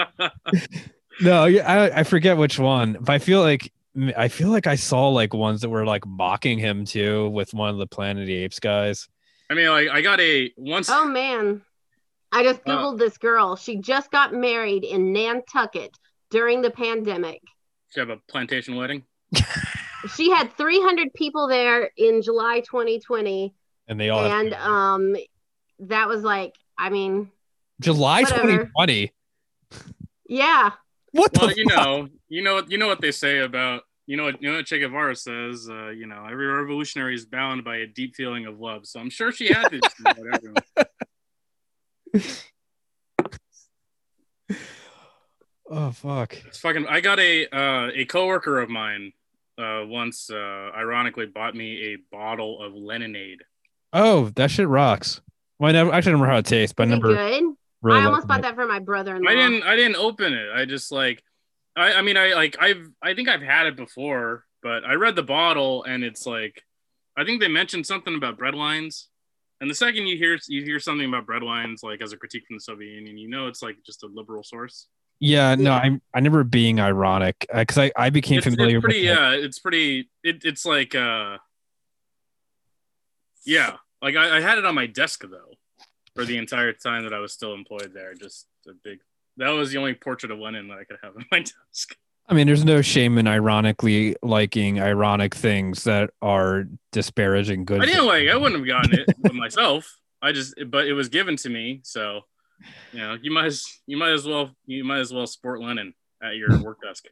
[1.22, 3.72] no, I, I forget which one, but I feel like
[4.16, 7.70] I feel like I saw like ones that were like mocking him too with one
[7.70, 9.08] of the Planet of the Apes guys.
[9.50, 10.90] I mean, like, I got a once.
[10.90, 11.62] Oh man.
[12.32, 13.56] I just Uh, Googled this girl.
[13.56, 15.92] She just got married in Nantucket
[16.30, 17.42] during the pandemic.
[17.90, 19.04] She you have a plantation wedding?
[20.16, 23.54] She had 300 people there in July 2020.
[23.90, 25.16] And they all have- and um
[25.80, 27.30] that was like i mean
[27.82, 28.42] July whatever.
[28.68, 29.12] 2020.
[30.30, 30.72] yeah
[31.12, 31.78] What Well, the you fuck?
[31.86, 34.66] know, you know, you know what they say about you know what you know what
[34.66, 35.70] Che Guevara says.
[35.70, 38.88] Uh, you know, every revolutionary is bound by a deep feeling of love.
[38.88, 39.80] So I'm sure she had to.
[45.70, 46.34] Oh fuck.
[46.48, 46.88] It's fucking.
[46.88, 49.12] I got a uh, a coworker of mine
[49.58, 53.40] uh, once, uh, ironically, bought me a bottle of Leninade.
[53.92, 55.20] Oh, that shit rocks.
[55.60, 57.44] Well, I never actually remember how it tastes, but I Is never good?
[57.82, 58.44] really I almost bought it.
[58.44, 59.30] that for my brother-in-law.
[59.30, 59.64] I didn't.
[59.64, 60.50] I didn't open it.
[60.56, 61.22] I just like.
[61.78, 61.94] I.
[61.94, 62.58] I mean, I like.
[62.60, 62.90] I've.
[63.02, 66.62] I think I've had it before, but I read the bottle and it's like.
[67.16, 69.10] I think they mentioned something about bread lines,
[69.62, 72.44] and the second you hear you hear something about bread lines, like as a critique
[72.48, 74.88] from the Soviet Union, you know it's like just a liberal source.
[75.20, 79.08] Yeah, no, I'm I never being ironic because I I became It's, familiar it's pretty.
[79.08, 79.20] with it.
[79.20, 80.10] Yeah, it's pretty.
[80.24, 80.94] It, it's like.
[80.94, 81.38] uh
[83.46, 85.54] Yeah, like I, I had it on my desk though,
[86.16, 88.14] for the entire time that I was still employed there.
[88.14, 89.00] Just a big.
[89.38, 91.40] That was the only portrait of Lenin that I could have on my
[91.72, 91.96] desk.
[92.30, 97.82] I mean, there's no shame in ironically liking ironic things that are disparaging good.
[97.82, 98.28] I didn't like.
[98.28, 99.98] I wouldn't have gotten it myself.
[100.22, 102.22] I just, but it was given to me, so
[102.92, 105.94] you know, you might as you might as well you might as well sport Lenin
[106.22, 107.06] at your work desk,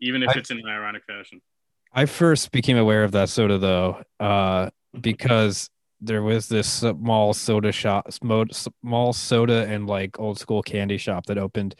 [0.00, 1.42] even if I- it's in an ironic fashion.
[1.92, 5.68] I first became aware of that soda though, uh, because
[6.00, 11.38] there was this small soda shop, small soda and like old school candy shop that
[11.38, 11.74] opened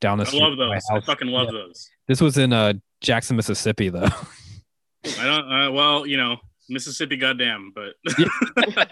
[0.00, 0.40] down the I street.
[0.42, 0.82] love from my those.
[0.92, 1.60] I fucking love Yeah.
[1.60, 1.88] those.
[2.08, 4.08] This was in uh, Jackson, Mississippi, though.
[5.18, 5.52] I don't.
[5.52, 6.36] Uh, well, you know,
[6.68, 7.94] Mississippi, goddamn, but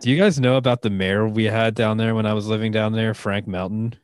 [0.00, 2.72] Do you guys know about the mayor we had down there when I was living
[2.72, 3.94] down there, Frank Melton?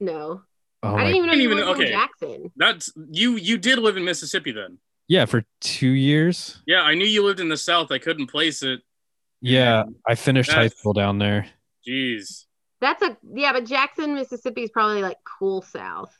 [0.00, 0.42] No,
[0.82, 1.90] Oh I didn't even know you even- lived in okay.
[1.92, 2.52] Jackson.
[2.56, 3.36] that's you.
[3.36, 4.78] You did live in Mississippi then.
[5.08, 6.62] Yeah, for two years.
[6.66, 7.90] Yeah, I knew you lived in the South.
[7.90, 8.80] I couldn't place it.
[9.40, 11.46] Yeah, I finished high school down there.
[11.86, 12.44] Jeez.
[12.80, 16.16] That's a yeah, but Jackson, Mississippi is probably like cool South.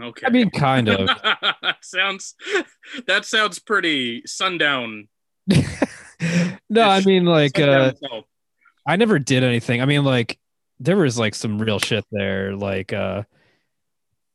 [0.00, 0.26] Okay.
[0.26, 1.06] I mean, kind of.
[1.06, 2.34] that sounds.
[3.06, 5.08] That sounds pretty sundown.
[6.68, 7.92] no, I mean like uh.
[8.86, 9.80] I never did anything.
[9.80, 10.38] I mean like
[10.80, 12.54] there was like some real shit there.
[12.54, 13.22] Like uh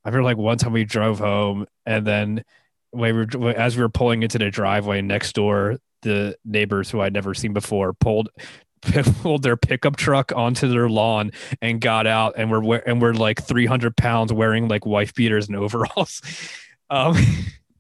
[0.06, 2.44] I remember like one time we drove home and then when
[2.92, 7.14] we were as we were pulling into the driveway next door, the neighbors who I'd
[7.14, 8.30] never seen before pulled
[9.22, 13.44] pulled their pickup truck onto their lawn and got out and we're and we're like
[13.44, 16.22] 300 pounds wearing like wife beaters and overalls
[16.90, 17.18] um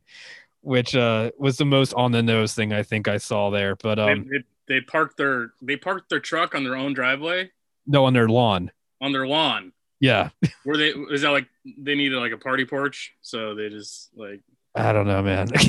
[0.61, 3.95] which uh was the most on the nose thing i think i saw there but
[3.95, 7.49] They, um they, they parked their they parked their truck on their own driveway
[7.87, 8.69] no on their lawn
[8.99, 9.71] on their lawn.
[10.01, 10.31] yeah
[10.65, 10.89] Were they?
[10.89, 13.13] Is that like they needed like a party porch?
[13.21, 14.41] So they just like
[14.75, 15.63] i don't know man "Hey,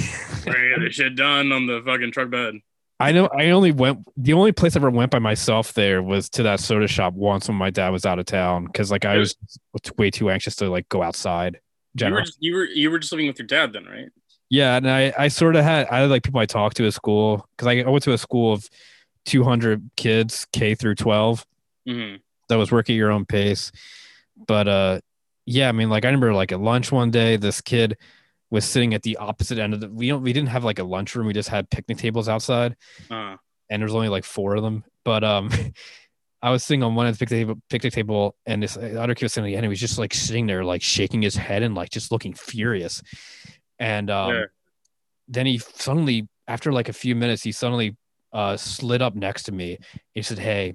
[0.44, 2.54] get this shit done on the fucking truck bed.
[2.98, 6.28] i know i only went the only place i ever went by myself there was
[6.30, 9.16] to that soda shop once when my dad was out of town because like i
[9.16, 9.34] was
[9.96, 11.60] way too anxious to like go outside
[11.96, 14.08] You were, just, you were you were just living with your dad then, right?
[14.48, 16.92] Yeah, and I I sort of had I had like people I talked to at
[16.94, 18.68] school because I, I went to a school of
[19.26, 21.44] 200 kids K through 12
[21.88, 22.16] Mm-hmm.
[22.48, 23.72] that was work at your own pace.
[24.46, 25.00] But uh,
[25.46, 27.96] yeah, I mean, like I remember like at lunch one day, this kid
[28.50, 29.88] was sitting at the opposite end of the.
[29.88, 31.26] We don't we didn't have like a lunchroom.
[31.26, 32.76] We just had picnic tables outside,
[33.10, 33.36] Uh,
[33.68, 34.84] and there was only like four of them.
[35.04, 35.50] But um.
[36.42, 39.26] I was sitting on one of the picnic table, picnic table, and this other kid
[39.26, 41.90] was sitting, and he was just like sitting there, like shaking his head and like
[41.90, 43.02] just looking furious.
[43.78, 44.44] And um, Yeah.
[45.28, 47.94] then he suddenly, after like a few minutes, he suddenly
[48.32, 49.80] uh, slid up next to me.
[50.14, 50.72] He said, "Hey,"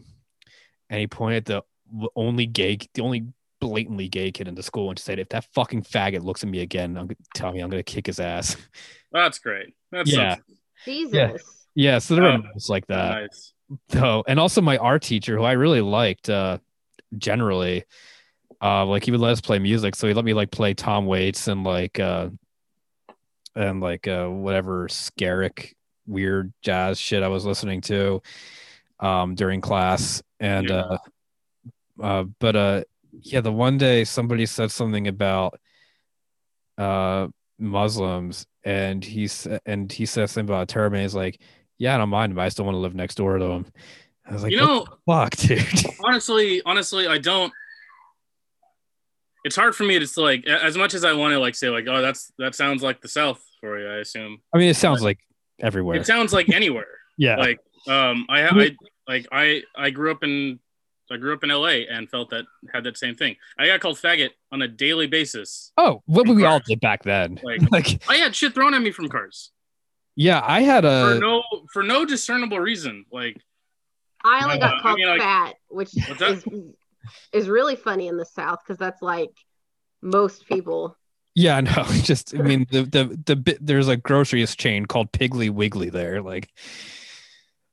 [0.92, 3.24] and he pointed at the only gay, the only
[3.70, 6.50] blatantly gay kid in the school, and she said, "If that fucking faggot looks at
[6.50, 8.56] me again, I'm gonna tell me I'm gonna kick his ass."
[9.12, 9.74] that's great.
[9.92, 10.36] That's Yeah.
[10.86, 11.42] Jesus.
[11.74, 13.22] yeah, so there were Oh, moments like that.
[13.22, 13.54] nice.
[13.90, 16.60] though and also my art teacher who i really liked uh
[17.18, 17.84] generally
[18.62, 21.08] uh like he would let us play music so he let me like play tom
[21.08, 22.30] waits and like uh
[23.56, 25.74] and like uh whatever scaric
[26.06, 28.22] weird jazz shit i was listening to
[29.00, 30.76] um during class and Yeah.
[30.84, 30.98] uh
[32.04, 32.84] uh but uh
[33.22, 35.60] yeah the one day somebody said something about
[36.78, 41.40] uh muslims and he's and he said something about term and he's like
[41.78, 43.66] yeah, I don't mind but I still want to live next door to him.
[44.28, 45.62] I was like, you know, fuck, dude.
[46.04, 47.54] honestly, honestly, I don't.
[49.44, 51.86] It's hard for me to like, as much as I want to like say like,
[51.88, 53.88] oh, that's that sounds like the South for you.
[53.88, 55.20] I assume I mean, it sounds like
[55.60, 55.98] everywhere.
[55.98, 56.88] it sounds like anywhere.
[57.18, 57.36] yeah.
[57.36, 58.72] like, um, I, I
[59.08, 60.60] like I I grew up in
[61.12, 61.88] I grew up in L.A.
[61.88, 63.36] and felt that had that same thing.
[63.60, 65.72] I got called faggot on a daily basis.
[65.78, 67.40] oh, what in we all did back then.
[67.44, 69.52] Like, Like, I had shit thrown at me from cars
[70.18, 71.20] yeah, I had for a.
[71.20, 73.04] no for no discernible reason.
[73.12, 73.38] Like,
[74.24, 76.32] I only Uh, got I called mean, like- fat, which What's that?
[76.32, 76.46] is
[77.34, 79.30] is really funny in the South because that's like
[80.02, 80.98] most people.
[81.36, 85.50] Yeah, no, just I mean the the the bit there's a groceries chain called Piggly
[85.50, 86.22] Wiggly there.
[86.22, 86.50] Like,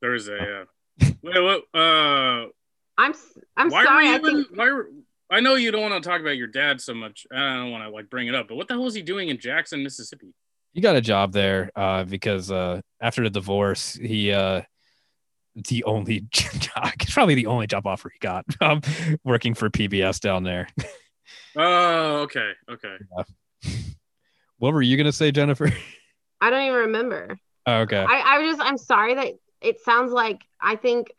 [0.01, 0.67] there is a
[1.01, 1.11] yeah.
[1.23, 1.63] Wait, what?
[1.73, 2.47] Uh,
[2.99, 4.05] I'm s- I'm why sorry.
[4.07, 4.91] were you I think why were
[5.31, 7.27] I know you don't want to talk about your dad so much.
[7.33, 9.29] I don't want to like bring it up, but what the hell is he doing
[9.31, 10.35] in Jackson, Mississippi?
[10.75, 14.63] He got a job there uh, because uh, after the divorce, he uh,
[15.55, 18.83] the only job, it's probably the only job offer he got, um,
[19.25, 20.69] working for PBS down there.
[21.57, 22.97] Oh, okay, okay.
[24.59, 25.73] What were you gonna say, Jennifer?
[26.41, 27.39] I don't even remember.
[27.67, 28.05] Oh, okay.
[28.07, 31.13] I, I just I'm sorry that it sounds like I think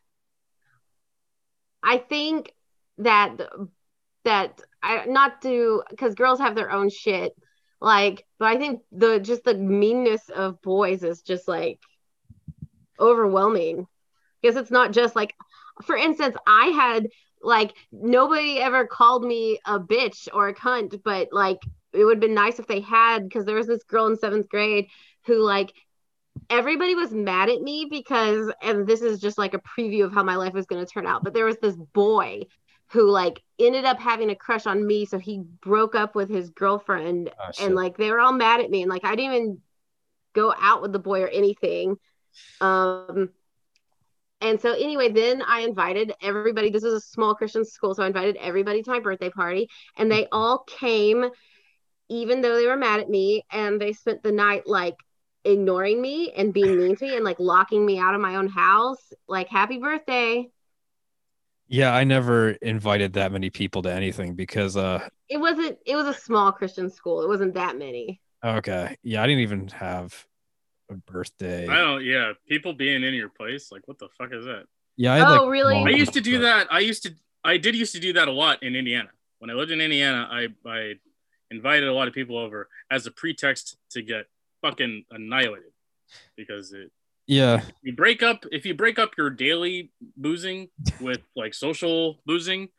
[1.83, 2.53] I think
[2.99, 3.37] that
[4.23, 7.33] that I not to because girls have their own shit
[7.81, 11.79] like but I think the just the meanness of boys is just like
[12.99, 13.87] overwhelming.
[14.41, 15.33] Because it's not just like
[15.83, 17.07] for instance I had
[17.41, 21.59] like nobody ever called me a bitch or a cunt but like
[21.91, 24.47] it would have been nice if they had because there was this girl in seventh
[24.49, 24.87] grade
[25.25, 25.73] who like
[26.53, 30.23] everybody was mad at me because and this is just like a preview of how
[30.23, 32.43] my life was going to turn out but there was this boy
[32.91, 36.51] who like ended up having a crush on me so he broke up with his
[36.51, 39.57] girlfriend Oh, and like they were all mad at me and like i didn't even
[40.33, 41.95] go out with the boy or anything.
[42.61, 43.29] Um
[44.41, 48.07] and so anyway then i invited everybody this was a small christian school so i
[48.07, 51.29] invited everybody to my birthday party and they all came
[52.09, 54.95] even though they were mad at me and they spent the night like
[55.45, 58.47] ignoring me and being mean to me and like locking me out of my own
[58.47, 60.47] house like happy birthday
[61.69, 66.07] yeah, I never invited that many people to anything because uh it wasn't it was
[66.07, 68.97] a small christian school it wasn't that many okay.
[69.03, 70.25] Yeah, I didn't even have
[70.89, 71.67] a birthday.
[71.67, 72.03] I don't.
[72.03, 74.63] Yeah, people being in your place, like, what the fuck is that?
[74.95, 75.75] Yeah, I had, Oh, like, really?
[75.75, 76.67] I used to do that.
[76.71, 77.13] I used to.
[77.43, 79.09] I did used to do that a lot in Indiana.
[79.39, 80.93] When I lived in Indiana, I I
[81.51, 84.25] invited a lot of people over as a pretext to get
[84.63, 85.71] fucking annihilated
[86.35, 86.89] because it
[87.27, 92.69] Yeah, you break up if you break up your daily boozing with like social boozing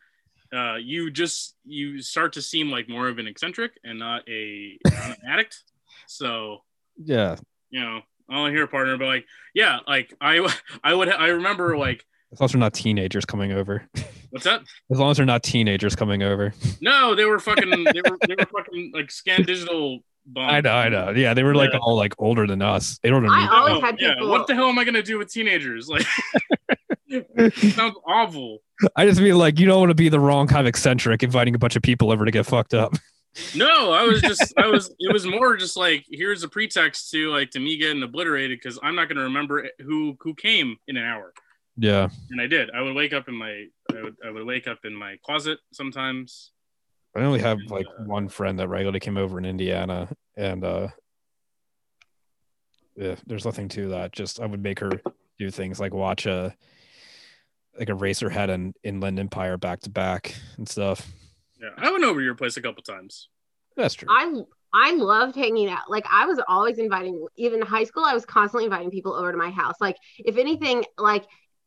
[0.54, 4.78] uh, you just you start to seem like more of an eccentric and not a
[4.86, 5.62] not an addict
[6.06, 6.58] so
[7.02, 7.36] yeah.
[7.70, 10.46] you know i don't hear a partner but like yeah like i
[10.84, 13.88] i would i remember like As long as they're not teenagers coming over.
[14.30, 14.60] what's that
[14.92, 16.54] As long as they're not teenagers coming over.
[16.80, 20.52] no they were fucking they were they were fucking like scan digital bombs.
[20.52, 21.10] I know, I know.
[21.10, 21.78] Yeah, they were like Yeah.
[21.80, 22.98] all like older than us.
[23.02, 25.18] They don't I always Oh, had yeah, people what the hell am i gonna do
[25.18, 26.06] with teenagers like
[27.54, 28.58] sounds awful
[28.96, 31.54] I just mean like you don't want to be the wrong kind of eccentric inviting
[31.54, 32.94] a bunch of people over to get fucked up.
[33.56, 37.30] No, I was just I was it was more just like here's a pretext to
[37.32, 41.02] like to me getting obliterated because I'm not gonna remember who who came in an
[41.02, 41.32] hour.
[41.76, 42.10] Yeah.
[42.30, 42.70] And I did.
[42.70, 45.58] I would wake up in my I would I would wake up in my closet
[45.72, 46.52] sometimes.
[47.16, 50.88] I only have like one friend that regularly came over in Indiana, and uh,
[52.96, 54.12] yeah, there's nothing to that.
[54.12, 54.90] Just I would make her
[55.38, 56.54] do things like watch a
[57.78, 61.10] like Eraserhead and Inland Empire back to back and stuff.
[61.60, 61.70] Yeah.
[61.76, 63.28] I went over to your place a couple times.
[63.76, 64.08] That's true.
[64.10, 65.88] I I loved hanging out.
[65.90, 69.32] Like I was always inviting even in high school I was constantly inviting people over
[69.32, 69.76] to my house.
[69.80, 71.24] Like if anything like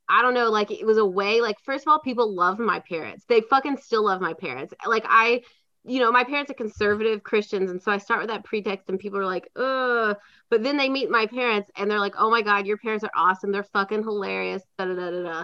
[0.10, 2.80] I don't know like it was a way like first of all people love my
[2.80, 3.26] parents.
[3.28, 4.74] They fucking still love my parents.
[4.86, 5.42] Like I
[5.84, 9.00] you know, my parents are conservative Christians and so I start with that pretext and
[9.00, 10.16] people are like, "Uh,"
[10.50, 13.12] but then they meet my parents and they're like, "Oh my god, your parents are
[13.16, 13.52] awesome.
[13.52, 15.44] They're fucking hilarious." Da da da da da.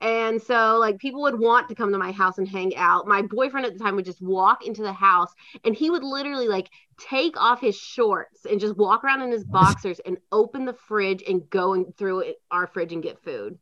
[0.00, 3.06] And so, like, people would want to come to my house and hang out.
[3.06, 5.32] My boyfriend at the time would just walk into the house
[5.64, 9.44] and he would literally, like, take off his shorts and just walk around in his
[9.44, 13.58] boxers and open the fridge and go through it, our fridge and get food.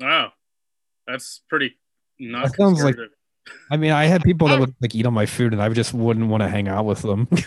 [0.00, 0.32] Wow.
[1.06, 1.76] That's pretty
[2.18, 2.96] not That sounds like-
[3.70, 5.92] I mean, I had people that would like eat on my food, and I just
[5.92, 7.28] wouldn't want to hang out with them.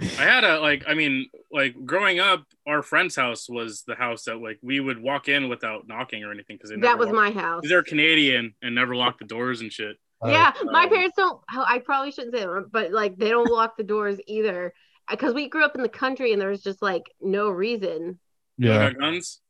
[0.00, 4.24] I had a like I mean like growing up our friend's house was the house
[4.24, 7.62] that like we would walk in without knocking or anything because That was my house.
[7.68, 9.96] they're Canadian and never locked the doors and shit.
[10.24, 11.40] yeah, my um, parents don't.
[11.48, 14.74] I probably shouldn't say that, but like they don't lock the doors either.
[15.08, 18.18] Because we grew up in the country and there was just like no reason.
[18.56, 18.90] Yeah.
[18.94, 19.40] guns.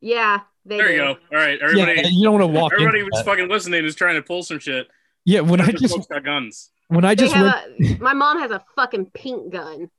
[0.00, 0.92] Yeah, they There do.
[0.94, 1.08] you go.
[1.08, 2.08] All right, Yeah, everybody.
[2.08, 3.08] you don't want to walk everybody in.
[3.12, 4.88] who's fucking listening is trying to pull some shit.
[5.24, 6.70] Yeah, when I just got guns.
[6.88, 9.90] when I just went, a, my mom has a fucking pink gun.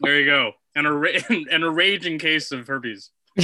[0.00, 0.52] There you go.
[0.76, 3.10] And a ra- and a raging case of herpes.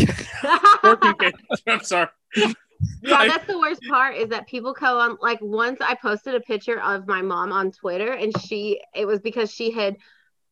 [1.66, 2.08] I'm sorry.
[2.36, 6.40] Yeah, that's the worst part is that people go on like once I posted a
[6.40, 9.96] picture of my mom on Twitter and she it was because she had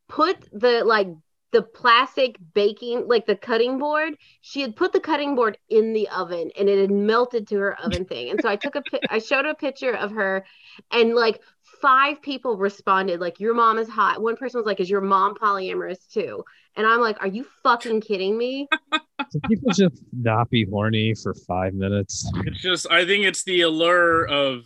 [0.09, 1.09] put the like
[1.51, 6.09] the plastic baking like the cutting board she had put the cutting board in the
[6.09, 9.01] oven and it had melted to her oven thing and so I took a pi-
[9.09, 10.45] I showed a picture of her
[10.91, 11.41] and like
[11.81, 15.35] five people responded like your mom is hot one person was like is your mom
[15.35, 16.45] polyamorous too
[16.77, 18.69] and I'm like are you fucking kidding me
[19.31, 22.31] so people just not be horny for five minutes.
[22.45, 24.65] It's just I think it's the allure of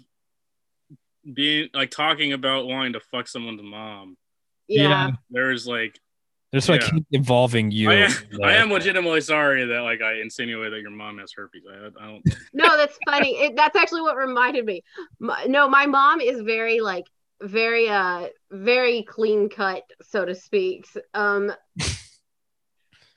[1.32, 4.16] being like talking about wanting to fuck someone's mom.
[4.68, 4.82] Yeah.
[4.88, 5.10] Yeah.
[5.30, 5.98] There's like
[6.52, 6.90] There's like Yeah.
[6.90, 7.90] keep involving you.
[7.90, 11.32] I am, in I am legitimately sorry that like I insinuate that your mom has
[11.32, 11.62] herpes.
[11.68, 12.22] I, I don't.
[12.52, 13.30] No, that's funny.
[13.36, 14.84] It, that's actually what reminded me.
[15.18, 17.06] My, no, my mom is very like
[17.40, 20.86] very uh very clean cut, so to speak.
[21.14, 21.52] Um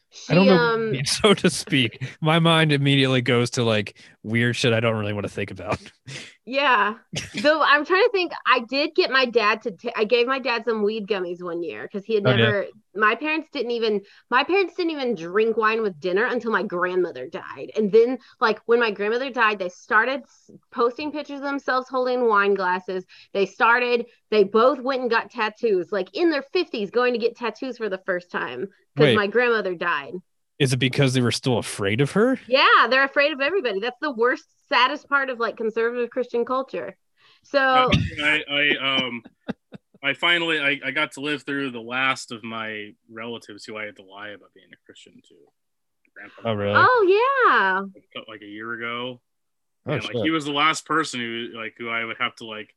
[0.09, 2.07] she I don't know, um so to speak.
[2.21, 5.79] My mind immediately goes to like weird shit I don't really want to think about.
[6.45, 6.95] yeah.
[7.41, 10.39] Though I'm trying to think I did get my dad to ta- I gave my
[10.39, 12.37] dad some weed gummies one year cuz he had Oh, yeah.
[12.37, 12.65] never
[12.95, 17.27] my parents didn't even my parents didn't even drink wine with dinner until my grandmother
[17.27, 17.71] died.
[17.75, 20.23] And then like when my grandmother died, they started
[20.71, 23.05] posting pictures of themselves holding wine glasses.
[23.33, 27.37] They started they both went and got tattoos like in their 50s going to get
[27.37, 30.13] tattoos for the first time cuz my grandmother died.
[30.57, 32.39] Is it because they were still afraid of her?
[32.47, 33.79] Yeah, they're afraid of everybody.
[33.79, 36.95] That's the worst saddest part of like conservative Christian culture.
[37.43, 39.23] So I, I um
[40.03, 43.85] I finally I, I got to live through the last of my relatives who I
[43.85, 45.35] had to lie about being a Christian to.
[46.15, 46.73] Grandpa Oh, really?
[46.75, 48.21] Oh yeah.
[48.29, 49.21] like a year ago.
[49.85, 52.45] Oh, and like he was the last person who like who I would have to
[52.45, 52.73] like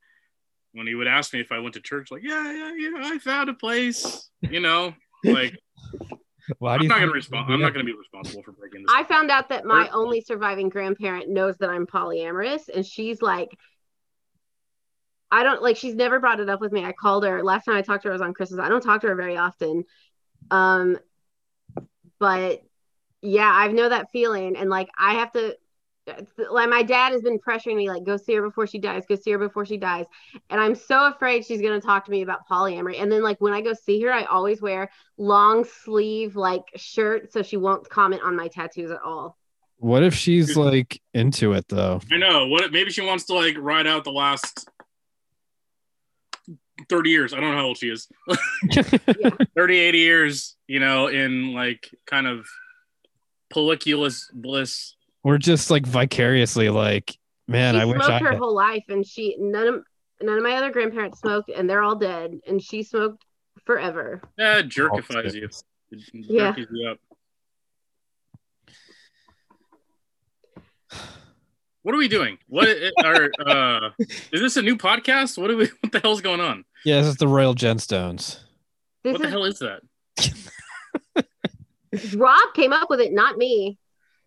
[0.72, 3.00] when he would ask me if I went to church, like, yeah, yeah, you know,
[3.02, 5.58] I found a place, you know, like
[6.58, 7.52] Why do I'm you not gonna respond.
[7.52, 8.90] I'm not gonna be responsible for breaking this.
[8.94, 13.20] I found out that my Or- only surviving grandparent knows that I'm polyamorous and she's
[13.22, 13.56] like
[15.30, 16.84] I don't like she's never brought it up with me.
[16.84, 18.60] I called her last time I talked to her was on Christmas.
[18.60, 19.84] I don't talk to her very often.
[20.50, 20.98] Um
[22.18, 22.62] but
[23.20, 25.56] yeah, I know that feeling and like I have to
[26.50, 29.14] like my dad has been pressuring me like go see her before she dies, go
[29.14, 30.06] see her before she dies.
[30.50, 33.00] And I'm so afraid she's going to talk to me about polyamory.
[33.00, 37.32] And then like when I go see her, I always wear long sleeve like shirt
[37.32, 39.36] so she won't comment on my tattoos at all.
[39.78, 42.00] What if she's like into it though?
[42.10, 42.48] I know.
[42.48, 44.68] What maybe she wants to like ride out the last
[46.88, 47.32] 30 years.
[47.32, 48.08] I don't know how old she is.
[48.72, 52.46] 30, 80 years, you know, in like kind of
[53.52, 54.94] folliculous bliss.
[55.24, 57.16] Or just like vicariously like,
[57.46, 59.82] man, she I wish smoked I her had- whole life and she none of
[60.20, 63.24] none of my other grandparents smoked and they're all dead and she smoked
[63.64, 64.20] forever.
[64.38, 65.48] Yeah, it jerkifies you.
[65.90, 66.54] It Yeah.
[66.56, 66.98] you up.
[71.82, 72.36] What are we doing?
[72.48, 72.68] What
[73.02, 75.38] are uh is this a new podcast?
[75.38, 76.64] What are we what the hell's going on?
[76.84, 78.40] Yeah, this is the Royal Gemstones.
[79.04, 79.80] This what the hell is that?
[82.16, 83.78] Rob came up with it, not me.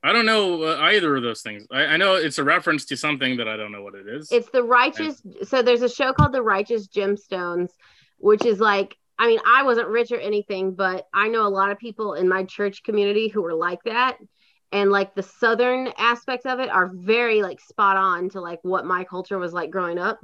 [0.04, 1.68] I don't know uh, either of those things.
[1.72, 4.32] I, I know it's a reference to something that I don't know what it is.
[4.32, 5.22] It's the righteous.
[5.44, 7.70] So there's a show called The Righteous Gemstones,
[8.18, 11.70] which is like, I mean, I wasn't rich or anything, but I know a lot
[11.70, 14.18] of people in my church community who were like that.
[14.72, 18.86] And like the southern aspects of it are very like spot on to like what
[18.86, 20.20] my culture was like growing up.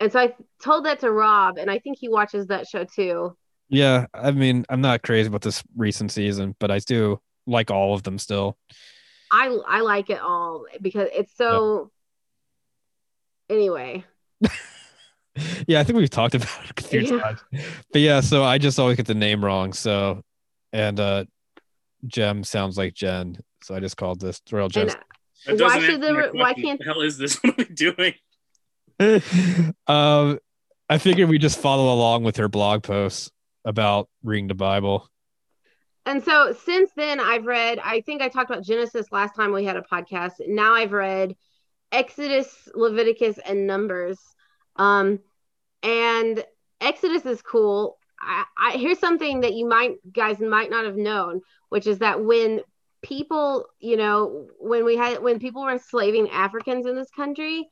[0.00, 3.36] And so I told that to Rob, and I think he watches that show too.
[3.68, 7.20] Yeah, I mean, I'm not crazy about this recent season, but I do
[7.50, 8.56] like all of them still.
[9.32, 11.90] I I like it all because it's so.
[13.48, 14.04] Anyway,
[15.66, 17.20] yeah, I think we've talked about it a few Yeah.
[17.20, 17.40] times.
[17.92, 19.72] But yeah, so I just always get the name wrong.
[19.72, 20.22] So,
[20.72, 21.24] and uh,
[22.06, 24.94] Gem sounds like Jen, so I just called this Royal and Gems.
[25.46, 27.36] Why should the- why can't- the hell is this?
[27.42, 28.14] What are we doing?
[29.86, 30.38] um,
[30.88, 33.30] I figured we just follow along with her blog posts
[33.64, 35.08] about reading the Bible.
[36.06, 39.64] And so since then, I've read, I think I talked about Genesis last time we
[39.64, 40.32] had a podcast.
[40.46, 41.36] Now I've read
[41.92, 44.18] Exodus, Leviticus, and Numbers.
[44.76, 45.20] Um,
[45.82, 46.44] and
[46.80, 47.98] Exodus is cool.
[48.20, 52.22] I, I here's something that you might guys might not have known, which is that
[52.24, 52.60] when
[53.02, 57.68] people, you know, when we had when people were enslaving Africans in this country,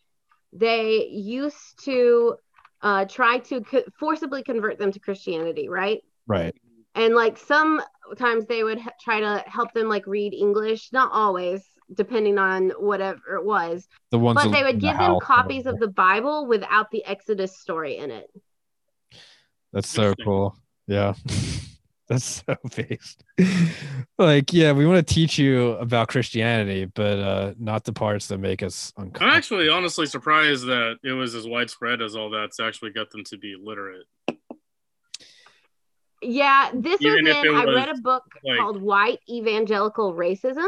[0.52, 2.36] they used to
[2.82, 6.02] uh, try to co- forcibly convert them to Christianity, right?
[6.26, 6.54] Right.
[6.94, 7.38] and like
[8.08, 11.62] sometimes they would h- try to help them like read english not always
[11.94, 15.66] depending on whatever it was The ones but they would in the give them copies
[15.66, 18.30] of the bible without the exodus story in it
[19.72, 20.56] That's so cool.
[20.86, 21.14] Yeah.
[22.08, 23.22] That's so based.
[24.18, 28.38] like, yeah, we want to teach you about Christianity, but uh not the parts that
[28.38, 29.30] make us uncomfortable.
[29.30, 33.24] I'm actually honestly surprised that it was as widespread as all that's actually got them
[33.24, 34.06] to be literate.
[36.22, 39.18] Yeah this Even was if in it i was, read a book like- called white
[39.28, 40.66] evangelical racism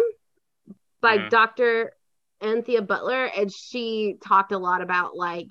[1.00, 1.28] by Yeah.
[1.28, 1.92] dr
[2.40, 5.48] anthea butler and she talked a lot about like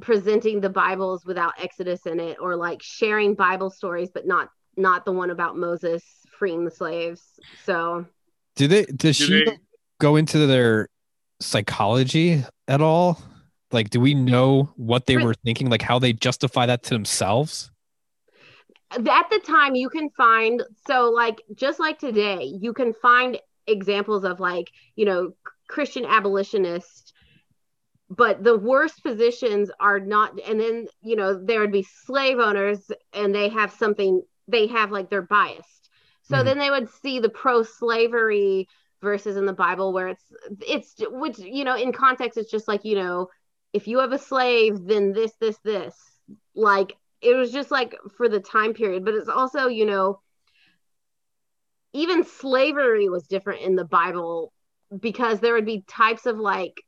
[0.00, 5.04] presenting the bibles without exodus in it or like sharing bible stories but not not
[5.04, 6.04] the one about moses
[6.38, 7.22] freeing the slaves
[7.64, 8.04] so
[8.56, 9.58] Do they does Do she they-
[10.00, 10.88] go into their
[11.40, 13.18] psychology at all?
[13.72, 15.70] Like, do we know what they For- were thinking?
[15.70, 17.70] Like, how they justify that to themselves?
[18.92, 24.24] At the time you can find so like just like today you can find examples
[24.24, 25.32] of like you know
[25.68, 27.12] christian abolitionists
[28.08, 32.90] but the worst positions are not and then you know there would be slave owners
[33.12, 35.90] and they have something they have like they're biased
[36.22, 36.44] so Mhm.
[36.44, 38.68] then they would see the pro slavery
[39.02, 40.32] verses in the bible where it's
[40.66, 43.28] it's which you know in context it's just like you know
[43.72, 45.96] if you have a slave then this this this
[46.54, 50.20] like it was just like for the time period but it's also you know
[51.92, 54.52] even slavery was different in the bible
[55.00, 56.80] because there would be types of like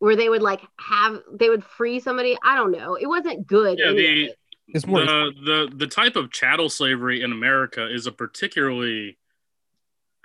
[0.00, 3.78] where they would like have they would free somebody i don't know it wasn't good
[3.78, 4.34] Yeah, any the-
[4.74, 5.04] It's more.
[5.04, 9.18] the, the the type of chattel slavery in America is a particularly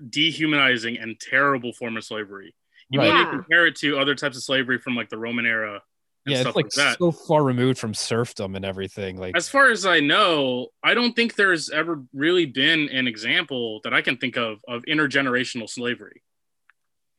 [0.10, 2.54] dehumanizing and terrible form of slavery.
[2.90, 3.08] You Right.
[3.08, 3.30] when Yeah.
[3.32, 5.82] compare it to other types of slavery from like the Roman era and
[6.26, 6.98] yeah, it's like like that.
[6.98, 9.18] so far removed from serfdom and everything.
[9.18, 13.82] Like, As far as I know, I don't think there's ever really been an example
[13.84, 16.24] that I can think of of intergenerational slavery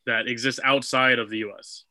[0.05, 1.83] that exists outside of the US.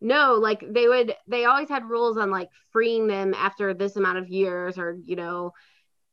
[0.00, 4.18] no like they would they always had rules on like freeing them after this amount
[4.18, 5.52] of years or you know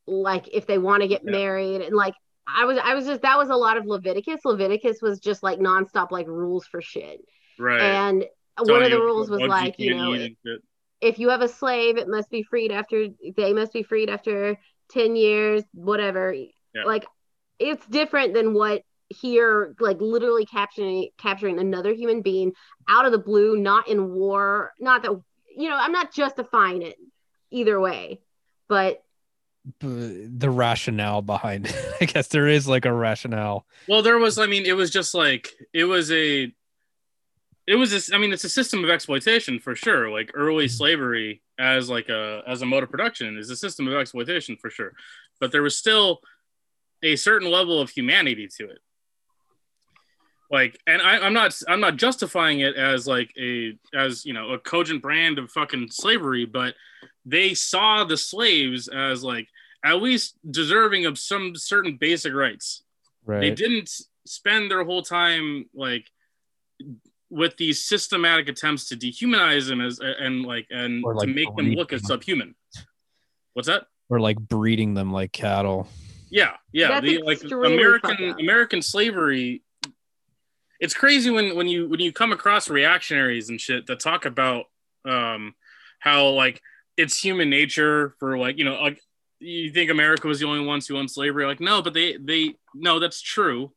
[0.05, 1.31] like if they want to get Yeah.
[1.31, 2.13] married and like
[2.47, 5.59] i was i was just that was a lot of leviticus leviticus was just like
[5.59, 7.19] nonstop like rules for shit
[7.57, 7.81] Right.
[7.81, 8.25] and
[8.65, 10.37] Telling one of the rules was like you know eat
[11.01, 14.57] if you have a slave, it must be freed after they must be freed after
[14.91, 16.33] 10 years, whatever.
[16.33, 16.83] Yeah.
[16.85, 17.05] Like
[17.57, 22.53] it's different than what here, like literally capturing capturing another human being
[22.87, 24.73] out of the blue, not in war.
[24.79, 25.11] Not that
[25.55, 26.95] you know, I'm not justifying it
[27.51, 28.21] either way,
[28.67, 29.03] but
[29.79, 31.93] the rationale behind it.
[32.01, 33.65] I guess there is like a rationale.
[33.87, 34.37] Well, there was.
[34.37, 36.53] I mean, it was just like it was a.
[37.69, 38.11] It was this.
[38.11, 40.09] I mean, it's a system of exploitation for sure.
[40.09, 40.71] Like early Mhm.
[40.71, 44.71] slavery as like a as a mode of production is a system of exploitation for
[44.71, 44.93] sure.
[45.39, 46.19] But there was still
[47.03, 48.79] a certain level of humanity to it.
[50.51, 54.49] Like, and I, I'm not I'm not justifying it as like a as you know
[54.49, 56.73] a cogent brand of fucking slavery, but
[57.23, 59.47] they saw the slaves as like
[59.85, 62.83] at least deserving of some certain basic rights
[63.25, 63.41] Right.
[63.41, 63.89] they didn't
[64.25, 66.09] spend their whole time like
[67.29, 71.71] with these systematic attempts to dehumanize them as and like and like, to make them
[71.71, 72.55] look as subhuman.
[73.53, 73.85] What's that?
[74.09, 75.87] Or like breeding them like cattle.
[76.31, 79.63] yeah yeah That's the like american fucked american slavery
[80.79, 84.65] it's crazy when when you when you come across reactionaries and shit that talk about
[85.05, 85.53] um
[85.99, 86.61] how like
[86.97, 89.01] it's human nature for like you know like
[89.39, 92.53] you think america was the only ones who owned slavery like no but they they
[92.73, 93.71] no that's true.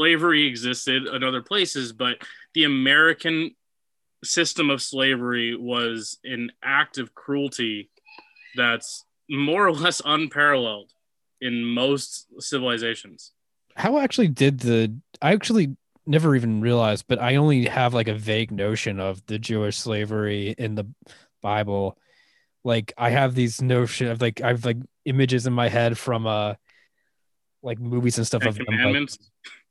[0.00, 2.18] Slavery existed in other places but
[2.58, 3.52] the american
[4.24, 7.88] system of slavery was an act of cruelty
[8.56, 10.90] that's more or less unparalleled
[11.40, 13.30] in most civilizations
[13.76, 14.92] How actually did the?
[15.22, 19.38] I actually never even realized, but I only have like a vague notion of the
[19.38, 20.86] Jewish slavery in the
[21.42, 21.96] Bible.
[22.64, 26.54] Like I have these notion of like I've like images in my head from uh
[27.62, 29.08] like movies and stuff Ten of them like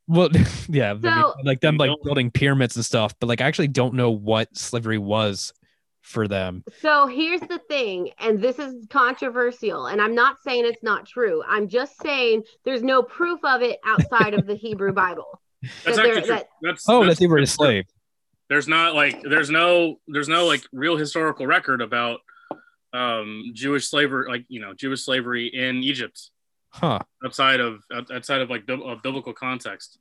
[0.08, 0.30] Well,
[0.70, 4.12] yeah, So- like them like building pyramids and stuff, but like I actually don't know
[4.12, 5.54] what slavery was
[6.02, 6.64] for them.
[6.82, 11.44] So here's the thing, and this is controversial, and I'm not saying it's not true.
[11.46, 15.42] I'm just saying there's no proof of it outside of the Hebrew Bible.
[15.84, 16.28] that's that actually they're- true.
[16.36, 17.66] that- that's Oh, that's, that they were that's true.
[17.66, 17.94] enslaved.
[18.50, 22.22] there's not like there's no there's no like real historical record about
[22.94, 26.32] um jewish slavery like you know jewish slavery in egypt
[26.70, 27.00] Huh.
[27.26, 30.00] outside of outside of like bib- of biblical context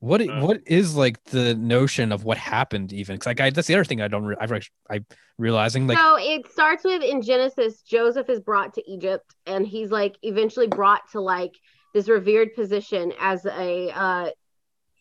[0.00, 3.18] What Uh, what is like the notion of what happened even?
[3.18, 5.00] Cuz like I that's the other thing I don't re- I've act- I
[5.38, 9.90] realizing like so it starts with in Genesis, Joseph is brought to Egypt, and he's
[9.90, 11.54] like eventually brought to like
[11.94, 14.30] this revered position as a uh,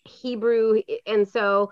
[0.06, 1.72] Hebrew, and so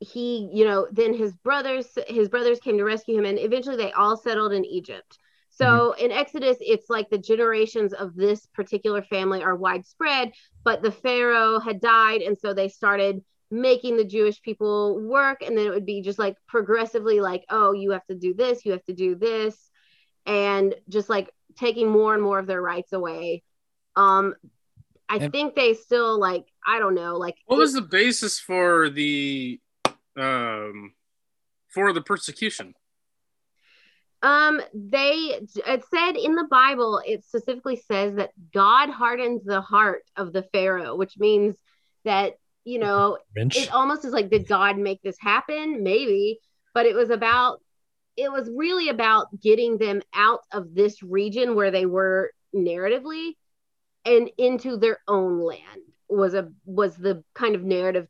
[0.00, 3.92] he, you know, then his brothers, his brothers came to rescue him, and eventually they
[3.92, 5.18] all settled in Egypt.
[5.58, 10.32] So in Exodus, it's like the generations of this particular family are widespread,
[10.64, 15.56] but the Pharaoh had died, and so they started making the Jewish people work, and
[15.58, 18.72] then it would be just like progressively like, oh, you have to do this, you
[18.72, 19.56] have to do this,
[20.26, 23.42] and just like taking more and more of their rights away.
[23.96, 24.34] Um,
[25.08, 28.90] I And- think they still like, I don't know, like what was the basis for
[28.90, 29.58] the
[30.16, 30.94] um
[31.68, 32.74] for the persecution
[34.20, 40.02] Um, they it said in the Bible, it specifically says that God hardens the heart
[40.16, 41.56] of the Pharaoh, which means
[42.04, 43.56] that you know wrench.
[43.56, 45.84] it almost is like did God make this happen?
[45.84, 46.40] Maybe,
[46.74, 47.60] but it was about
[48.16, 53.34] it was really about getting them out of this region where they were narratively
[54.04, 58.08] and into their own land was a was the kind of narrative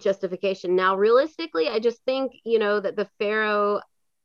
[0.00, 3.80] justification now realistically i just think you know that the pharaoh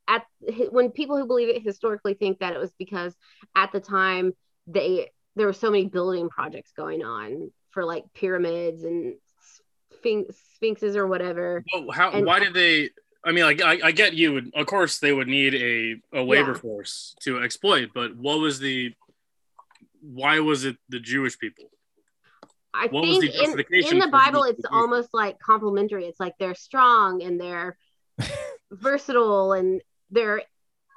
[0.07, 0.25] at
[0.71, 3.15] when people who believe it historically think that it was because
[3.55, 4.33] at the time
[4.67, 9.15] they there were so many building projects going on for like pyramids and
[10.55, 12.89] sphinxes or whatever well, how and, why did they
[13.27, 14.33] I mean, like, I, I get you.
[14.33, 16.59] Would, Of course, they would need a, a labor Yeah.
[16.59, 18.93] force to exploit, but what was the?
[19.99, 21.65] Why was it the Jewish people?
[22.73, 26.05] I What was think the in, justification in the Bible, it's almost like complimentary.
[26.05, 27.77] It's like they're strong and they're
[28.71, 29.81] versatile and
[30.11, 30.41] they're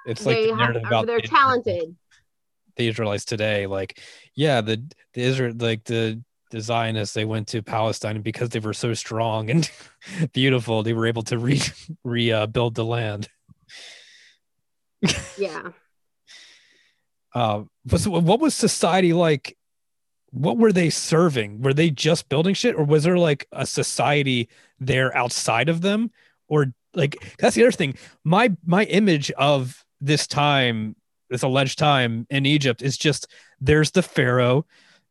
[0.06, 1.96] It's like they the narrative have, about they're the- talented.
[2.76, 3.66] the Israelites today.
[3.66, 4.00] Like,
[4.34, 4.82] yeah, the
[5.14, 8.92] the Israel like the the Zionists they went to Palestine and because they were so
[8.94, 9.70] strong and
[10.32, 11.60] beautiful, they were able to re
[12.04, 13.28] re uh, build the land.
[15.38, 15.70] Yeah.
[17.34, 19.56] Uh, what was society like?
[20.32, 21.62] What were they serving?
[21.62, 24.48] Were they just building shit, or was there like a society
[24.78, 26.10] there outside of them,
[26.48, 27.94] or like that's the other thing.
[28.24, 30.96] My my image of this time,
[31.28, 33.26] this alleged time in Egypt, is just
[33.60, 34.66] there's the pharaoh,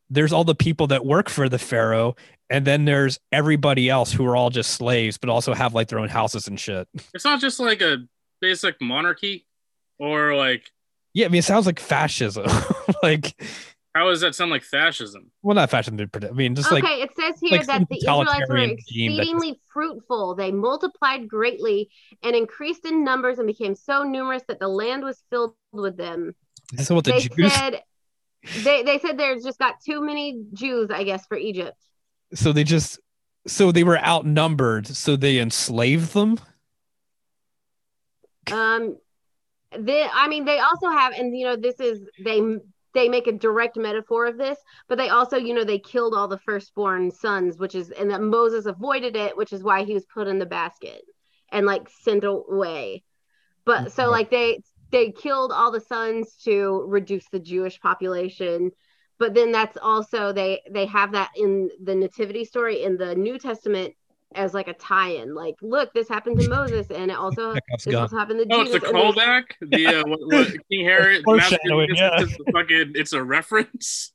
[0.09, 2.15] there's all the people that work for the pharaoh,
[2.49, 5.99] and then there's everybody else who are all just slaves, but also have like their
[5.99, 6.87] own houses and shit.
[7.13, 7.99] It's not just like a
[8.41, 9.45] basic monarchy,
[9.99, 10.71] or like
[11.13, 12.47] Yeah, I mean, it sounds like fascism.
[13.03, 13.39] like,
[13.95, 15.31] how does that sound like fascism?
[15.41, 15.99] well, not fascism.
[16.13, 17.01] I mean, just okay, like okay.
[17.01, 20.35] it says here like that the Israelites were totalitarian just- exceedingly fruitful.
[20.35, 21.89] They multiplied greatly
[22.23, 26.35] and increased in numbers and became so numerous that the land was filled with them.
[26.71, 27.53] this is what the they Jews.
[27.53, 27.81] said
[28.63, 31.75] they, they said there's just got too many Jews, I guess, for Egypt.
[32.33, 32.99] so they just
[33.47, 36.37] so they were outnumbered so they enslaved them
[38.51, 38.97] Um,
[39.77, 42.41] they, I mean, they also have, and you know, this is they
[42.93, 46.27] they make a direct metaphor of this, but they also, you know, they killed all
[46.27, 50.05] the firstborn sons, which is, and that Moses avoided it, which is why he was
[50.05, 51.03] put in the basket
[51.51, 53.03] and like sent away.
[53.65, 54.61] But so like they
[54.91, 58.71] they killed all the sons to reduce the Jewish population.
[59.19, 63.37] But then that's also they they have that in the nativity story in the New
[63.37, 63.93] Testament
[64.35, 65.33] as like a tie-in.
[65.33, 68.61] Like, look, this happened to Moses, and it also Chekhov's this also happened to Oh,
[68.61, 69.43] it's a callback.
[69.61, 72.21] The uh, what, what King Herod, Foreshadowing, yeah.
[72.21, 74.11] it's, a fucking, it's a reference.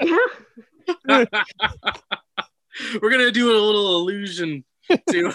[0.00, 0.16] Yeah.
[3.02, 5.30] We're gonna do a little allusion to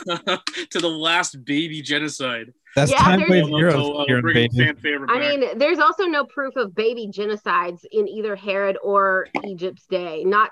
[0.71, 2.51] to the last baby genocide.
[2.75, 4.57] that's Yeah, time there's- wave We'll- heroes we'll, uh, here in baby.
[4.57, 9.27] fan favorite I mean, there's also no proof of baby genocides in either Herod or
[9.45, 10.23] Egypt's day.
[10.25, 10.49] Not,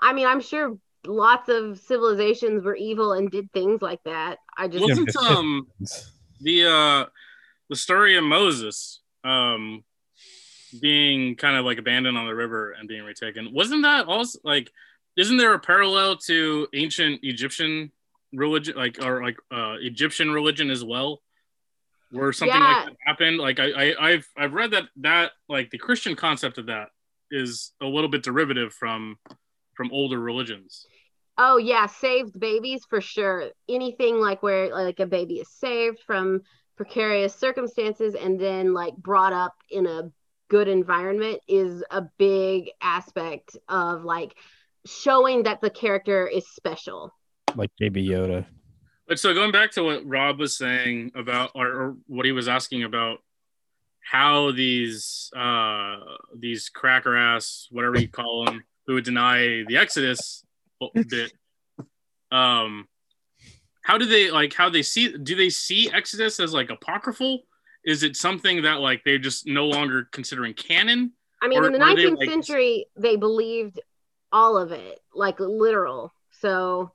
[0.00, 0.76] I mean, I'm sure
[1.06, 4.38] lots of civilizations were evil and did things like that.
[4.56, 5.68] I just, wasn't um
[6.40, 7.06] the uh
[7.68, 9.84] the story of Moses um
[10.80, 14.70] being kind of like abandoned on the river and being retaken wasn't that also like
[15.16, 17.90] isn't there a parallel to ancient Egyptian
[18.34, 21.22] religion like or like uh Egyptian religion as well
[22.10, 22.66] where something Yeah.
[22.68, 26.58] like that happened like I, I I've I've read that that like the Christian concept
[26.58, 26.88] of that
[27.30, 29.16] is a little bit derivative from
[29.78, 30.86] from older religions
[31.38, 33.50] oh yeah, saved babies for sure.
[33.68, 36.42] Anything like where like a baby is saved from
[36.76, 40.10] precarious circumstances and then like brought up in a
[40.48, 44.34] good environment is a big aspect of like
[44.86, 47.12] showing that the character is special.
[47.54, 48.46] like baby yoda
[49.06, 52.48] But so going back to what Rob was saying about, or, or what he was
[52.48, 53.18] asking about,
[54.00, 55.96] how these uh,
[56.36, 60.42] these cracker ass, whatever you call them, who would deny the Exodus
[61.08, 61.32] bit,
[62.32, 62.88] um,
[63.82, 64.52] how do they like?
[64.54, 65.16] How they see?
[65.16, 67.42] Do they see Exodus as like apocryphal?
[67.84, 71.12] Is it something that like they're just no longer considering canon?
[71.40, 73.78] I mean, Or in the were they, 19th like- century, they believed
[74.32, 76.12] all of it, like literal.
[76.40, 76.92] So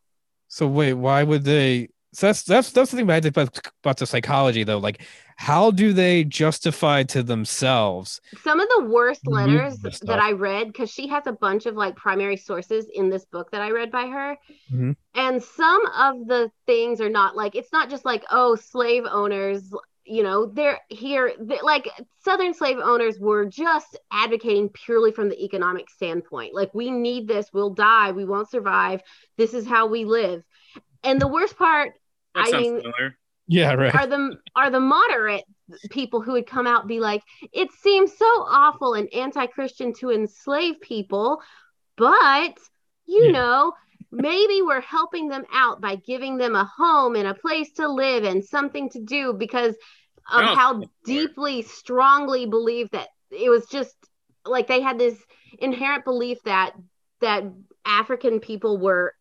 [0.47, 4.05] so wait why would they so that's that's that's the thing about, about about the
[4.05, 5.01] psychology though like
[5.37, 10.89] how do they justify to themselves some of the worst letters that I read, because
[10.91, 14.07] she has a bunch of like primary sources in this book that I read by
[14.07, 14.37] her,
[14.71, 14.95] Mhm.
[15.15, 19.73] and some of the things are not like it's not just like oh slave owners.
[20.05, 21.87] You know, they're here, they like
[22.25, 26.53] Southern slave owners were just advocating purely from the economic standpoint.
[26.53, 29.01] Like, we need this, we'll die, we won't survive.
[29.37, 30.43] This is how we live.
[31.05, 31.93] And the worst part
[32.35, 33.17] That I sounds mean- familiar.
[33.47, 35.43] Yeah right are the are the moderate
[35.89, 37.21] people who would come out and be like,
[37.51, 41.41] it seems so awful and anti-Christian to enslave people,
[41.97, 42.57] but
[43.07, 43.33] you Yeah.
[43.33, 43.73] know,
[44.11, 48.23] maybe we're helping them out by giving them a home and a place to live
[48.23, 49.75] and something to do because
[50.31, 53.95] of Oh, how deeply strongly believed that it was just
[54.45, 55.17] like they had this
[55.59, 56.73] inherent belief that
[57.21, 57.43] that
[57.85, 59.13] African people were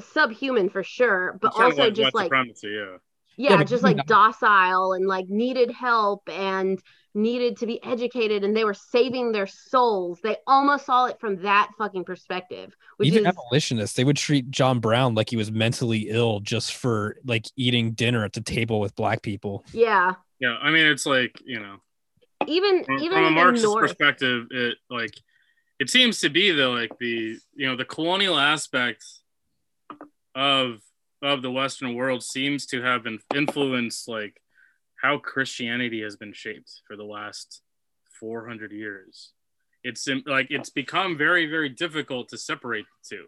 [0.00, 2.96] subhuman for sure, but It's kind of also like just like supremacy, yeah.
[3.36, 6.80] Yeah, Yeah, just even like docile and like needed help and
[7.14, 10.20] needed to be educated and they were saving their souls.
[10.22, 14.50] They almost saw it from that fucking perspective, which Even is abolitionists, they would treat
[14.50, 18.80] John Brown like he was mentally ill just for like eating dinner at the table
[18.80, 19.64] with black people.
[19.72, 20.14] yeah.
[20.40, 21.76] Yeah, I mean, it's like you know,
[22.46, 23.80] Even from, even from a Marxist north.
[23.80, 25.14] perspective, it like
[25.78, 29.04] it seems to be the like the you know the colonial aspect
[30.34, 30.80] of
[31.24, 34.40] of the Western world seems to have in, influenced like
[35.02, 37.62] how Christianity has been shaped for the last
[38.20, 39.32] 400 years.
[39.82, 43.24] It's like it's become very very difficult to separate the two.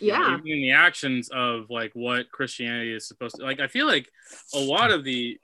[0.00, 0.34] Yeah.
[0.34, 4.08] even in the actions of like what Christianity is supposed to like I feel like
[4.54, 5.38] a lot of the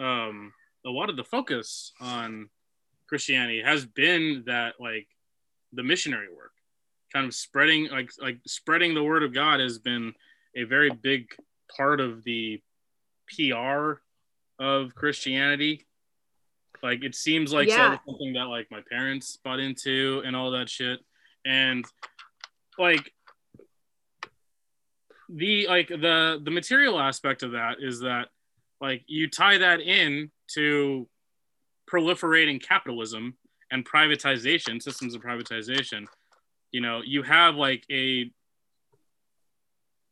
[0.00, 0.52] um
[0.84, 2.48] a lot of the focus on
[3.08, 5.08] Christianity has been that like
[5.72, 6.52] the missionary work
[7.12, 10.14] kind of spreading like like spreading the word of God has been
[10.56, 11.28] a very big
[11.76, 12.60] part of the
[13.28, 13.94] PR
[14.58, 15.86] of Christianity.
[16.82, 17.98] Like it seems like Yeah.
[18.06, 21.00] something that like my parents bought into and all that shit.
[21.44, 21.84] And
[22.78, 23.12] like
[25.28, 28.28] the like the the material aspect of that is that
[28.80, 31.08] like you tie that in to
[31.90, 33.36] proliferating capitalism
[33.70, 36.06] and privatization systems of privatization.
[36.72, 38.30] You know you have like a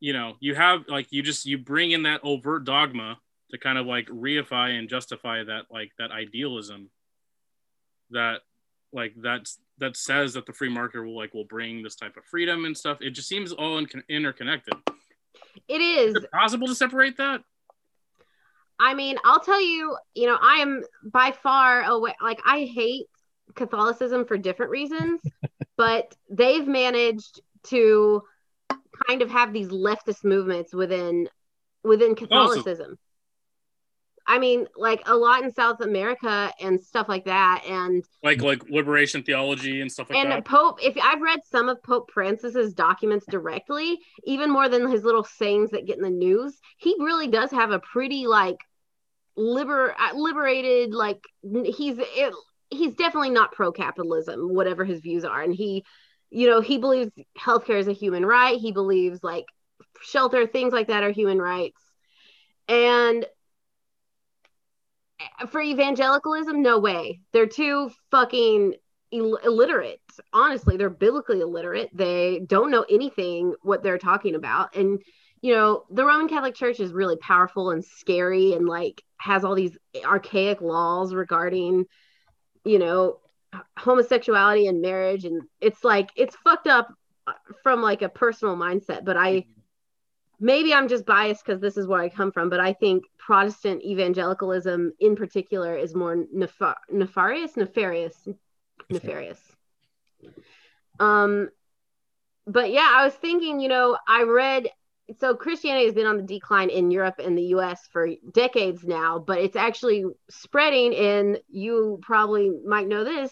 [0.04, 3.18] you know you have like you just you bring in that overt dogma
[3.50, 6.90] to kind of like reify and justify that like that idealism
[8.10, 8.42] that
[8.92, 12.24] like that's that says that the free market will like will bring this type of
[12.26, 14.74] freedom and stuff it just seems all in- interconnected
[15.68, 16.14] It is.
[16.14, 17.40] is it possible to separate that
[18.76, 22.12] I mean, I'll tell you, you know, I am by far away.
[22.20, 23.06] Like, I hate
[23.54, 25.20] Catholicism for different reasons,
[25.76, 28.24] but they've managed to
[29.08, 31.28] kind of have these leftist movements within
[31.82, 32.98] within Catholicism.
[34.26, 38.68] I mean, like a lot in South America and stuff like that, and like like
[38.70, 42.10] liberation theology and stuff like and that And Pope, if I've read some of Pope
[42.10, 46.96] Francis's documents directly, even more than his little sayings that get in the news, he
[47.00, 48.56] really does have a pretty like
[49.36, 52.32] liber uh, liberated like he's it,
[52.70, 55.84] he's definitely not pro capitalism, whatever his views are, and he,
[56.34, 58.58] you know, he believes healthcare is a human right.
[58.58, 59.46] He believes like
[60.02, 61.80] shelter things like that are human rights,
[62.68, 63.26] and
[65.50, 67.20] for evangelicalism, no way.
[67.32, 68.74] They're too fucking
[69.12, 70.00] Ill- illiterate.
[70.32, 71.90] Honestly, they're biblically illiterate.
[71.92, 74.74] They don't know anything what they're talking about.
[74.74, 75.00] And
[75.40, 79.54] you know, the Roman Catholic Church is really powerful and scary and like has all
[79.54, 81.84] these archaic laws regarding,
[82.64, 83.18] you know,
[83.78, 86.92] homosexuality and marriage and it's like it's fucked up
[87.62, 89.46] from like a personal mindset, but I
[90.40, 93.82] maybe I'm just biased because this is where I come from, but I think Protestant
[93.82, 98.28] evangelicalism in particular is more nefar- nefarious, nefarious,
[98.90, 99.38] nefarious.
[101.00, 101.50] Um,
[102.46, 104.68] but yeah, I was thinking, you know, I read
[105.18, 109.18] so Christianity has been on the decline in Europe and the US for decades now,
[109.18, 113.30] but it's actually spreading in, you probably might know this,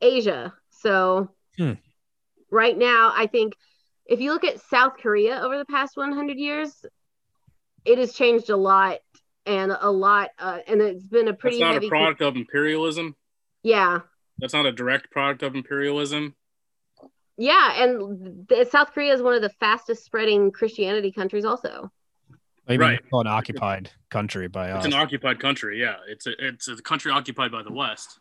[0.00, 0.52] Asia.
[0.70, 1.72] So Hmm.
[2.50, 3.54] right now, I think
[4.06, 6.84] if you look at South Korea over the past 100 years,
[7.84, 8.98] it has changed a lot
[9.46, 11.86] and a lot, uh, and it's been a that's pretty not heavy.
[11.86, 13.14] a product of imperialism
[13.62, 14.00] yeah,
[14.38, 16.34] that's not a direct product of imperialism
[17.36, 21.90] yeah, and the, South Korea is one of the fastest spreading Christianity countries, also.
[22.68, 22.98] I Right.
[22.98, 24.84] it's an occupied country by us.
[24.84, 28.18] it's an occupied country yeah it's a it's a country occupied by the west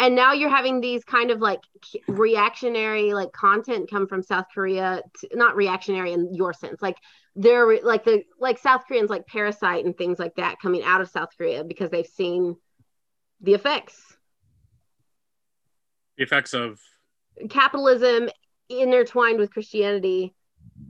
[0.00, 1.60] And now you're having these kind of like
[2.08, 6.96] reactionary like content come from South Korea, to, not reactionary in your sense, like
[7.36, 11.08] they're like the like South Koreans like Parasite and things like that coming out of
[11.08, 12.56] South Korea because they've seen
[13.40, 14.02] the effects.
[16.18, 16.80] the effects of
[17.50, 18.28] capitalism
[18.68, 20.34] intertwined with Christianity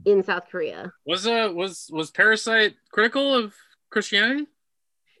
[0.05, 0.91] in South Korea.
[1.05, 3.53] was uh was was parasite critical of
[3.89, 4.45] christianity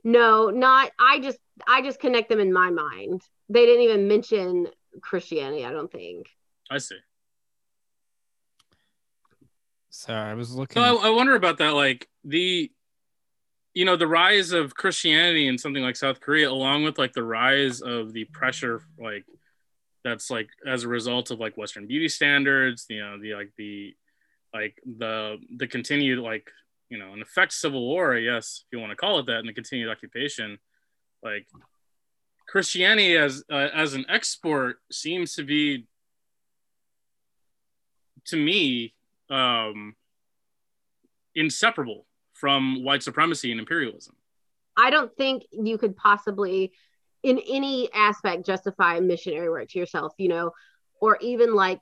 [0.03, 3.21] No, not I just I just connect them in my mind.
[3.49, 4.67] They didn't even mention
[5.01, 6.27] Christianity, I don't think.
[6.71, 6.97] i see
[9.89, 10.75] So I was looking.
[10.75, 12.71] so I, I wonder about that like the
[13.73, 17.23] you know the rise of christianity in something like south korea along with like the
[17.23, 19.23] rise of the pressure like
[20.07, 23.95] that's like as a result of like western beauty standards you know the like the
[24.53, 26.47] like the the continued like
[26.89, 29.49] you know, an effect civil war, yes, if you want to call it that, and
[29.49, 30.57] the continued occupation,
[31.23, 31.47] like
[32.47, 35.85] Christianity as uh, as an export seems to be
[38.25, 38.93] to me
[39.29, 39.95] um
[41.35, 44.15] inseparable from white supremacy and imperialism.
[44.77, 46.71] I don't think you could possibly
[47.27, 50.51] in any aspect justify missionary work to yourself, you know,
[51.01, 51.81] or even like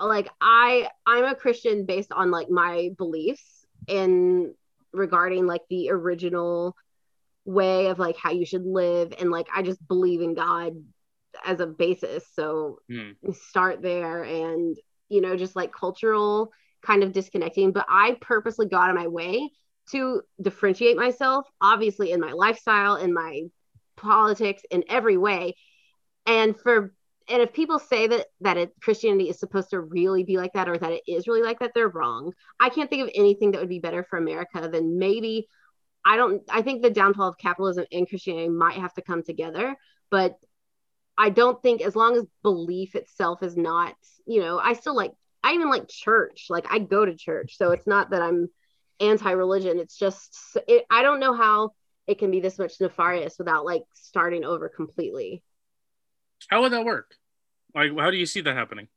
[0.00, 4.54] like I I'm a Christian based on like my beliefs in
[4.92, 6.76] regarding like the original
[7.44, 10.74] way of like how you should live and like I just believe in God
[11.44, 12.24] as a basis.
[12.34, 13.16] So Mm.
[13.32, 14.76] start there and
[15.08, 16.52] you know just like cultural
[16.84, 19.50] kind of disconnecting but I purposely got on my way
[19.90, 23.42] to differentiate myself obviously in my lifestyle in my
[23.96, 25.54] politics in every way.
[26.26, 26.92] And for
[27.28, 30.68] and if people say that that it, christianity is supposed to really be like that
[30.68, 32.32] or that it is really like that they're wrong.
[32.60, 35.48] I can't think of anything that would be better for america than maybe
[36.04, 39.74] i don't i think the downfall of capitalism and christianity might have to come together
[40.10, 40.36] but
[41.18, 43.94] i don't think as long as belief itself is not
[44.24, 45.12] you know i still like
[45.46, 46.46] i even like church.
[46.50, 47.56] Like i go to church.
[47.56, 48.48] So it's not that i'm
[48.98, 49.78] anti-religion.
[49.78, 50.36] It's just
[50.66, 51.70] it, i don't know how
[52.06, 55.42] it can be this much nefarious without like starting over completely
[56.48, 57.14] How would that work?
[57.74, 58.88] Like, how do you see that happening?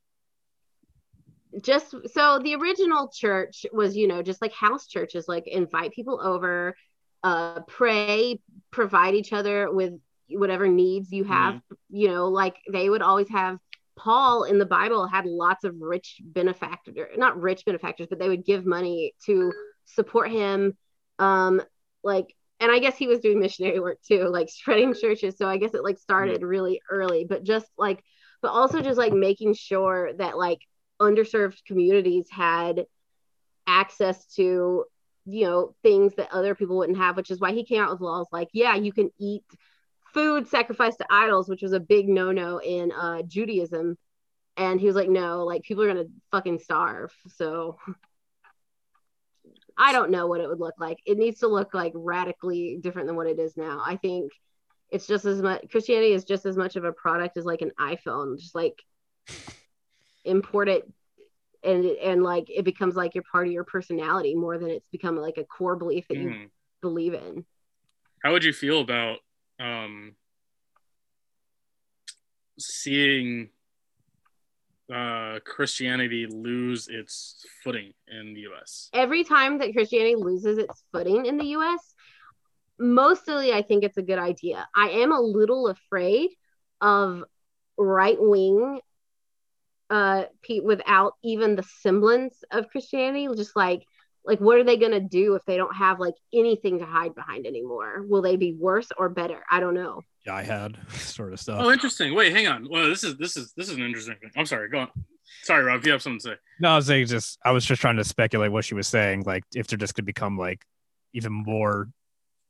[1.62, 6.20] just so the original church was you know just like house churches like invite people
[6.22, 6.76] over
[7.24, 8.40] uh pray
[8.70, 9.94] provide each other with
[10.28, 13.58] whatever needs you have you know like they would always have
[13.98, 18.44] paul in the bible had lots of rich benefactors not rich benefactors but they would
[18.44, 19.52] give money to
[19.86, 20.76] support him
[21.18, 21.60] um
[22.04, 25.36] like and i guess he was doing missionary work too like spreading churches.
[25.36, 28.02] So i guess it like started really early but just like
[28.42, 30.60] but also just like making sure that like
[31.00, 32.86] underserved communities had
[33.66, 34.84] access to
[35.26, 38.00] you know things that other people wouldn't have which is why he came out with
[38.00, 39.44] laws like yeah you can eat
[40.12, 43.96] food sacrificed to idols which was a big no-no in uh judaism.
[44.56, 47.12] And he was like no like people are gonna fucking starve.
[47.28, 47.78] So
[49.80, 50.98] i don't know what it would look like.
[51.06, 53.82] It needs to look like radically different than what it is now.
[53.84, 54.30] I think
[54.90, 57.72] it's just as much christianity is just as much of a product as like an
[57.80, 58.38] iphone.
[58.38, 58.74] Just like
[60.24, 60.86] import it
[61.64, 65.16] and and like it becomes like your part of your personality more than it's become
[65.16, 66.50] like a core belief that you Mm.
[66.82, 67.44] believe in.
[68.22, 69.18] How would you feel about
[69.58, 70.16] um,
[72.58, 73.50] seeing
[74.92, 78.88] uh, Christianity lose its footing in the U.S.?
[78.92, 81.94] every time that christianity loses its footing in the us
[82.78, 86.30] mostly i think it's a good idea i am a little afraid
[86.80, 87.22] of
[87.76, 88.80] right wing
[89.90, 93.82] uh pe- without even the semblance of christianity just like
[94.24, 97.14] like what are they going to do if they don't have like anything to hide
[97.14, 101.32] behind anymore will they be worse or better i don't know Yeah, I had sort
[101.32, 101.58] of stuff.
[101.62, 102.14] Oh, interesting.
[102.14, 102.68] Wait, hang on.
[102.68, 104.30] Well, this is this is this is an interesting thing.
[104.36, 104.68] I'm sorry.
[104.68, 104.88] Go on.
[105.44, 105.84] Sorry, Rob.
[105.86, 106.36] You have something to say.
[106.60, 109.22] No, I was saying just I was just trying to speculate what she was saying,
[109.24, 110.60] like if they're just gonna become like
[111.14, 111.88] even more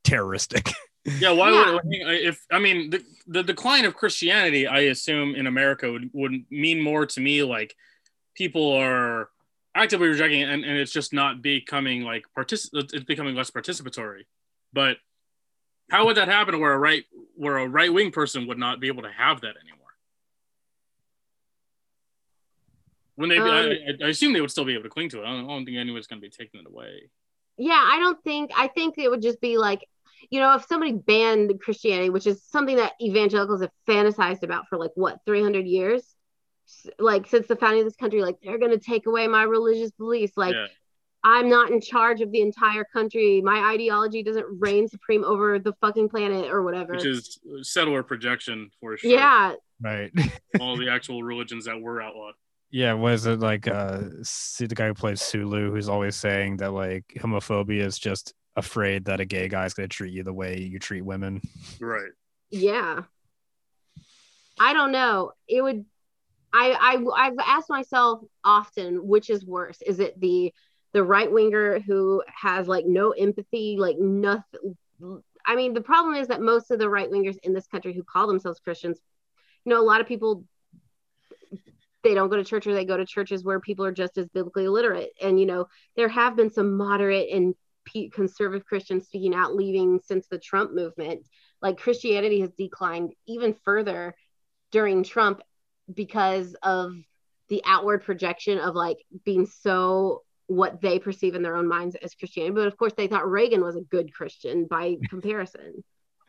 [0.03, 0.69] terroristic.
[1.19, 1.31] Yeah.
[1.31, 1.71] Why Yeah.
[1.71, 4.67] would if I mean the, the decline of Christianity?
[4.67, 7.73] I assume in America would would mean more to me like
[8.35, 9.29] people are
[9.75, 14.25] actively rejecting it, and, and it's just not becoming like partic- It's becoming less participatory.
[14.73, 14.97] But
[15.89, 17.03] how would that happen where a right
[17.35, 19.77] where a right wing person would not be able to have that anymore?
[23.15, 23.45] When they, Um,
[24.01, 25.25] I, I assume they would still be able to cling to it.
[25.25, 27.09] I don't, I don't think anyone's going to be taking it away.
[27.57, 29.85] yeah i don't think i think it would just be like
[30.29, 34.77] you know if somebody banned christianity which is something that evangelicals have fantasized about for
[34.77, 36.15] like what 300 years
[36.99, 39.91] like since the founding of this country like they're going to take away my religious
[39.91, 40.67] beliefs like yeah.
[41.23, 45.73] i'm not in charge of the entire country my ideology doesn't reign supreme over the
[45.81, 49.11] fucking planet or whatever which is settler projection for sure.
[49.11, 50.11] yeah right.
[50.59, 52.35] all the actual religions that were outlawed.
[52.69, 56.71] Yeah, was it like uh see the guy who plays Sulu who's always saying that
[56.71, 60.79] like homophobia is just afraid that a gay guy's gonna treat you the way you
[60.79, 61.41] treat women.
[61.79, 62.11] Right.
[62.49, 63.03] yeah
[64.59, 65.85] i don't know it would
[66.53, 69.81] I, I i've asked myself often which is worse?
[69.81, 70.53] Is it the
[70.93, 74.75] the right winger who has like no empathy like nothing
[75.45, 78.03] i mean the problem is that most of the right wingers in this country who
[78.03, 78.99] call themselves christians
[79.63, 80.43] you know a lot of people
[82.03, 84.27] they don't go to church or they go to churches where people are just as
[84.29, 85.11] biblically illiterate.
[85.21, 87.55] And you know there have been some moderate and
[88.13, 91.27] conservative christians speaking out leaving since the trump movement.
[91.61, 94.15] Like christianity has declined even further
[94.71, 95.41] during trump
[95.93, 96.93] because of
[97.49, 102.13] the outward projection of like being so what they perceive in their own minds as
[102.13, 102.53] Christianity.
[102.53, 105.83] But of course, they thought Reagan was a good Christian by comparison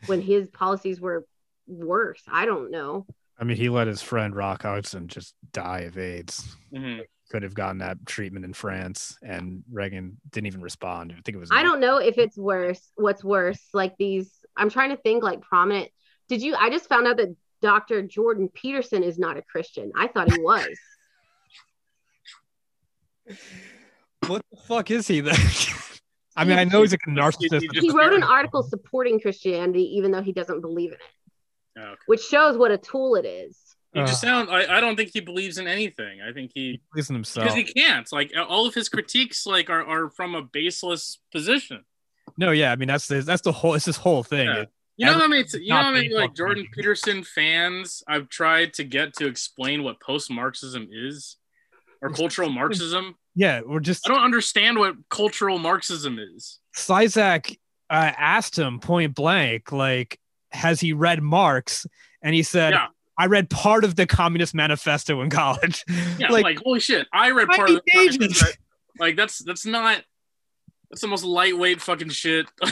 [0.06, 1.24] when his policies were
[1.66, 2.22] worse.
[2.28, 3.06] I don't know.
[3.38, 6.56] I mean, he let his friend Rock Hudson just die of AIDS.
[6.72, 7.02] Mhm.
[7.30, 11.12] Could have gotten that treatment in France, and Reagan didn't even respond.
[11.12, 11.48] I think it was.
[11.50, 12.92] I don't know if it's worse.
[12.96, 13.60] What's worse?
[13.72, 15.88] Like these, I'm trying to think like prominent.
[16.28, 16.54] Did you?
[16.54, 18.02] I just found out that Dr.
[18.02, 19.90] Jordan Peterson is not a Christian.
[19.96, 20.68] I thought he was.
[24.28, 25.34] What the fuck is he then?
[26.36, 27.60] I mean, I know he's a narcissist.
[27.72, 31.00] He he wrote an article supporting Christianity, even though he doesn't believe in it,
[31.76, 31.98] Yeah, okay.
[32.06, 33.58] which shows what a tool it is.
[33.92, 34.48] He just Uh, sound.
[34.50, 36.20] I, I don't think he believes in anything.
[36.22, 37.48] I think he he believes in himself.
[37.48, 38.10] because he can't.
[38.12, 41.84] Like all of his critiques, like are, are from a baseless position.
[42.38, 43.74] No, yeah, I mean that's the, that's the whole.
[43.74, 44.46] It's this whole thing.
[44.46, 44.62] Yeah.
[44.62, 44.68] It-
[45.02, 45.44] You know how many?
[45.52, 46.66] You know how many like Jordan.
[46.72, 51.36] Peterson fans I've tried to get to explain what post-Marxism is
[52.00, 53.16] or cultural Marxism.
[53.34, 54.08] yeah, we're just.
[54.08, 56.60] I don't understand what cultural Marxism is.
[56.76, 57.58] Zizek
[57.90, 60.18] uh, asked him point blank, like,
[60.50, 61.86] has he read Marx?
[62.22, 62.86] And he said, Yeah.
[63.18, 65.84] I read part of the Communist Manifesto in college.
[66.18, 67.06] Yeah, like, like, holy shit!
[67.12, 68.56] I read part of 90 the pages.
[68.98, 70.02] like that's that's not
[70.92, 72.46] that's the most lightweight fucking shit.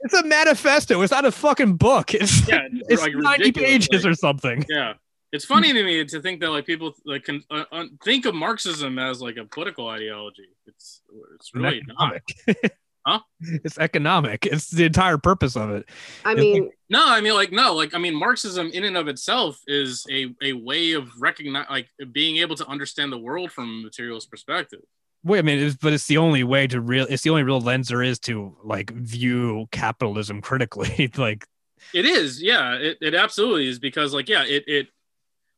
[0.00, 1.02] it's a manifesto.
[1.02, 2.14] It's not a fucking book.
[2.14, 4.64] It's yeah, it's like 90 pages like- or something.
[4.68, 4.94] Yeah,
[5.30, 8.34] it's funny to me to think that like people like can uh, uh, think of
[8.34, 10.48] Marxism as like a political ideology.
[10.66, 11.02] It's
[11.34, 12.16] it's really not.
[12.46, 12.72] economic.
[13.08, 13.20] Huh?
[13.62, 14.46] It's economic.
[14.46, 15.88] It's the entire purpose of it.
[16.24, 19.06] I It's mean, No, I mean like no, like I mean Marxism in and of
[19.06, 23.64] itself is a a way of recognize like being able to understand the world from
[23.70, 24.80] a materialist perspective.
[25.26, 27.04] Wait, I mean, it's, but it's the only way to real.
[27.10, 31.10] It's the only real lens there is to like view capitalism critically.
[31.16, 31.44] like,
[31.92, 34.86] It is, yeah, it, it absolutely is because like yeah, it it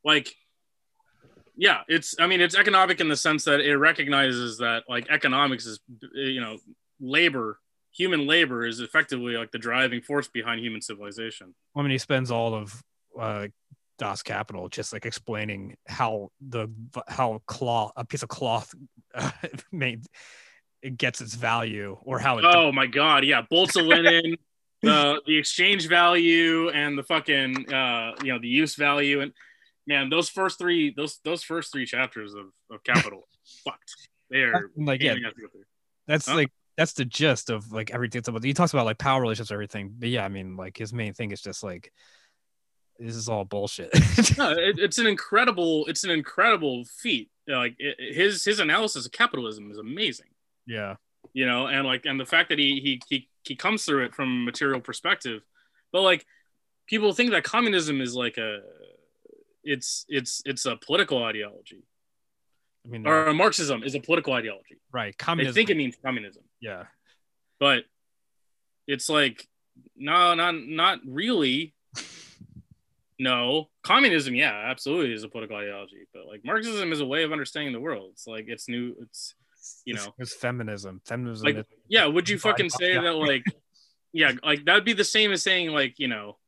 [0.04, 0.34] like
[1.54, 5.66] yeah, it's I mean it's economic in the sense that it recognizes that like economics
[5.66, 5.80] is
[6.14, 6.56] you know
[6.98, 7.58] labor,
[7.92, 11.54] human labor is effectively like the driving force behind human civilization.
[11.76, 12.82] I mean, he spends all of
[13.20, 13.48] uh,
[13.98, 16.68] Das Kapital just like explaining how the
[17.08, 18.74] how cloth a piece of cloth
[19.14, 19.30] uh,
[19.72, 20.04] made
[20.82, 22.44] it gets its value or how it.
[22.46, 24.36] Oh my god, yeah, bolts of linen,
[24.82, 29.32] the the exchange value and the fucking uh you know the use value and
[29.86, 33.26] man, those first three those those first three chapters of, of Capital
[33.64, 33.94] fucked.
[34.30, 35.64] They're like yeah, pain in the ass to go through.
[36.06, 36.36] that's Huh?
[36.36, 38.22] like that's the gist of like everything.
[38.26, 39.94] About he talks about like power relationships, everything.
[39.98, 41.92] But yeah, I mean, like his main thing is just like
[42.98, 43.90] this is all bullshit.
[44.38, 47.30] no, it, it's an incredible it's an incredible feat.
[47.46, 50.28] Like it, his his analysis of capitalism is amazing.
[50.66, 50.96] yeah,
[51.32, 54.14] you know and like and the fact that he he he, he comes through it
[54.14, 55.42] from a material perspective
[55.92, 56.26] but like
[56.86, 58.60] people think that communism is like a
[59.62, 61.84] it's it's it's a political ideology
[62.84, 65.14] I mean, or marxism is a political ideology right?
[65.36, 66.84] they think it means communism yeah,
[67.60, 67.84] but
[68.86, 69.46] it's like
[69.96, 71.74] no not not really
[73.18, 77.32] no communism yeah absolutely is a political ideology but like marxism is a way of
[77.32, 79.34] understanding the world it's like it's new it's
[79.84, 80.14] You know.
[80.18, 81.00] it's feminism.
[81.04, 81.44] Feminism.
[81.44, 83.44] Like, yeah would you fucking say that like
[84.12, 86.38] yeah like that'd be the same as saying like you know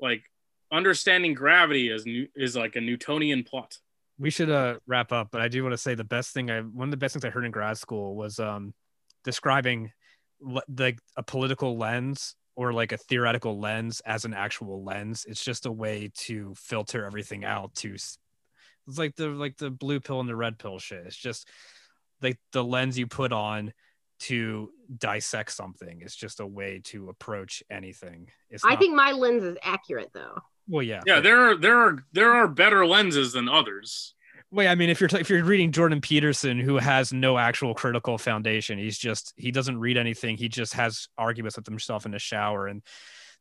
[0.00, 0.22] like
[0.70, 3.76] understanding gravity is new is like a newtonian plot
[4.18, 6.60] we should uh wrap up but i do want to say the best thing i
[6.60, 8.72] one of the best things i heard in grad school was um
[9.24, 9.90] describing
[10.68, 15.64] like a political lens or like a theoretical lens as an actual lens it's just
[15.64, 18.18] a way to filter everything out to it's
[18.98, 21.04] like the like the blue pill and the red pill shit.
[21.06, 21.46] It's just
[22.20, 23.72] like the lens you put on
[24.20, 28.28] to dissect something it's just a way to approach anything.
[28.50, 30.38] It's I not- think my lens is accurate though.
[30.66, 34.14] well yeah yeah there are there are there are better lenses than others
[34.50, 38.16] Wait, I mean, if you're if you're reading Jordan Peterson, who has no actual critical
[38.16, 40.36] foundation, he's just he doesn't read anything.
[40.36, 42.82] He just has arguments with himself in the shower, and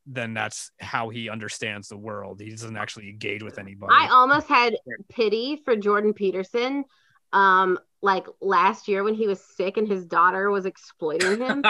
[0.05, 2.41] then that's how he understands the world.
[2.41, 3.93] He doesn't actually engage with anybody.
[3.95, 4.75] I almost had
[5.09, 6.83] pity for Jordan Peterson.
[7.31, 11.63] Um, like last year when he was sick and his daughter was exploiting him.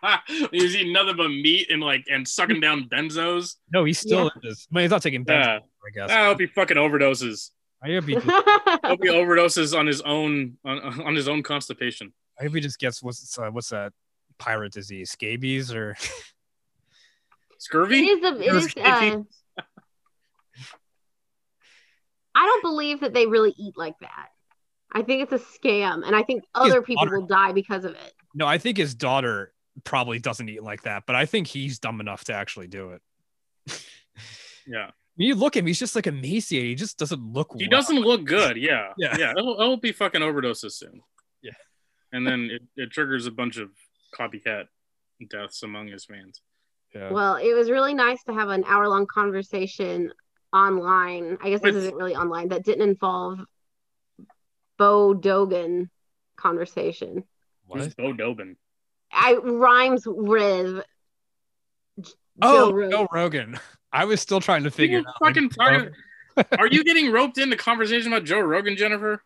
[0.50, 4.68] he's eating nothing but meat and like and sucking down benzos no, he still is.
[4.70, 6.10] I mean, he's not taking benzos, yeah I guess.
[6.10, 7.50] i hope he fucking overdoses
[7.84, 12.12] I hope he, I hope he overdoses on his own on, on his own constipation
[12.38, 13.92] I hope he just gets what's uh, what's that
[14.38, 15.96] pirate disease, scabies, or
[17.58, 19.22] scurvy is a, it is uh,
[22.36, 24.28] I don't believe that they really eat like that.
[24.92, 27.92] I think it's a scam, and I think other people daughter- will die because of
[27.92, 28.12] it.
[28.34, 29.52] no, I think his daughter
[29.84, 33.02] probably doesn't eat like that, but I think he's dumb enough to actually do it.
[34.66, 36.68] yeah When you look at him, he's just like emaciated.
[36.70, 37.52] He just doesn't look.
[37.56, 37.80] He well.
[37.80, 38.56] doesn't look good.
[38.56, 38.92] Yeah.
[38.98, 39.16] Yeah.
[39.18, 39.32] Yeah.
[39.36, 41.00] He'll, he'll be fucking overdoses soon.
[41.42, 41.52] Yeah.
[42.12, 43.70] And then it, it triggers a bunch of
[44.18, 44.64] copycat
[45.30, 46.40] deaths among his fans.
[46.94, 47.10] Yeah.
[47.10, 50.12] Well, it was really nice to have an hour long conversation
[50.52, 51.38] online.
[51.42, 53.38] I guess this With- isn't really online that didn't involve
[54.78, 55.90] Bo Dogan
[56.36, 57.24] conversation.
[57.68, 57.96] Who's What?
[57.96, 58.56] Bo Dogan?
[59.12, 60.84] I rhymes with
[62.00, 62.10] J-
[62.42, 62.90] Oh, Joe Rogan.
[62.90, 63.60] Joe Rogan.
[63.94, 65.14] I was still trying to figure You it out.
[65.22, 65.90] like, fucking talking-
[66.58, 69.22] Are you getting roped into conversation about Joe Rogan, Jennifer?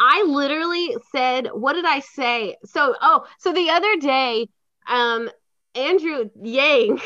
[0.00, 2.56] I literally said, what did I say?
[2.64, 4.48] So, oh, so the other day,
[4.88, 5.30] um,
[5.76, 7.00] Andrew Yang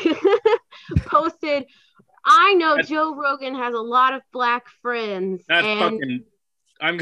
[1.05, 1.65] posted,
[2.25, 5.43] I know That's- Joe Rogan has a lot of black friends.
[5.47, 6.23] That's and fucking.
[6.81, 6.99] I'm.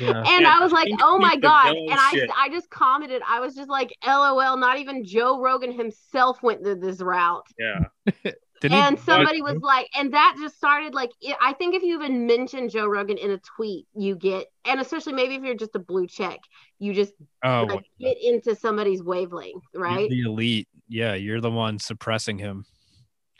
[0.00, 0.22] Yeah.
[0.26, 1.74] and Yeah, I was like, oh my god!
[1.74, 2.30] And I, shit.
[2.36, 4.56] I just commented, I was just like, lol.
[4.56, 7.46] Not even Joe Rogan himself went th- this route.
[7.58, 7.84] Yeah.
[8.60, 11.82] Did he- And somebody was like, and that just started like, it, I think if
[11.82, 15.54] you even mention Joe Rogan in a tweet, you get, and especially maybe if you're
[15.54, 16.40] just a blue check,
[16.78, 17.12] you just
[17.44, 20.08] oh, like, get into somebody's wavelength, you're right?
[20.08, 20.68] the elite.
[20.88, 22.64] Yeah, you're the one suppressing him.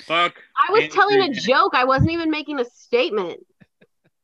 [0.01, 0.43] Fuck.
[0.57, 1.75] I was Andrew telling a joke.
[1.75, 3.41] I wasn't even making a statement.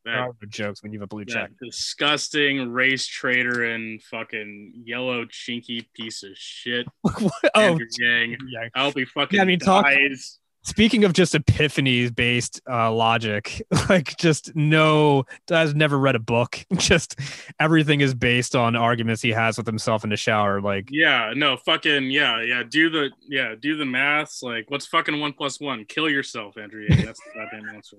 [0.05, 1.51] That, jokes when you have a blue check.
[1.63, 6.87] disgusting race traitor and fucking yellow chinky piece of shit.
[7.55, 8.37] Oh, Andrew Yang.
[8.49, 8.69] yeah.
[8.75, 10.39] I hope he fucking Yeah, I mean, talk- dies.
[10.63, 16.59] Speaking of just epiphanies based uh, logic, like just no, has never read a book.
[16.77, 17.19] Just
[17.59, 20.61] everything is based on arguments he has with himself in the shower.
[20.61, 22.63] Like, Yeah, no, fucking yeah, yeah.
[22.63, 24.43] Do the yeah, do the maths.
[24.43, 25.87] Like, what's fucking one plus one?
[25.87, 26.87] Kill yourself, Andrew.
[26.91, 27.97] That's the goddamn answer.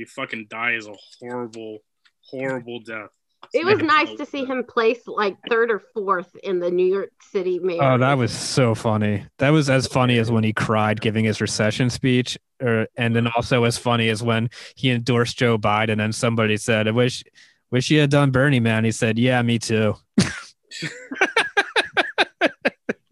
[0.00, 1.80] You fucking die is a horrible,
[2.22, 3.10] horrible death.
[3.52, 7.10] It was nice to see him place like third or fourth in the New York
[7.20, 7.82] City mayor.
[7.82, 9.26] oh, that was so funny.
[9.36, 13.26] That was as funny as when he cried giving his recession speech, or and then
[13.36, 17.22] also as funny as when he endorsed Joe Biden and somebody said, "I wish,
[17.70, 19.96] wish he had done Bernie, man." He said, "Yeah, me too."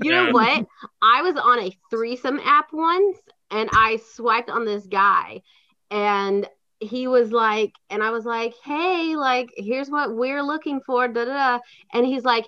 [0.00, 0.64] You know what?
[1.02, 3.18] I was on a threesome app once
[3.50, 5.42] and I swiped on this guy
[5.90, 6.48] and
[6.80, 11.08] he was like, and I was like, hey, like, here's what we're looking for.
[11.08, 11.58] Da, da, da.
[11.92, 12.46] And he's like,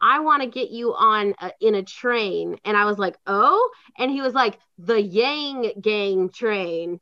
[0.00, 2.56] I want to get you on a, in a train.
[2.64, 3.70] And I was like, oh.
[3.98, 7.00] And he was like, the Yang Gang train.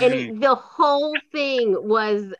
[0.00, 2.32] And it, the whole thing was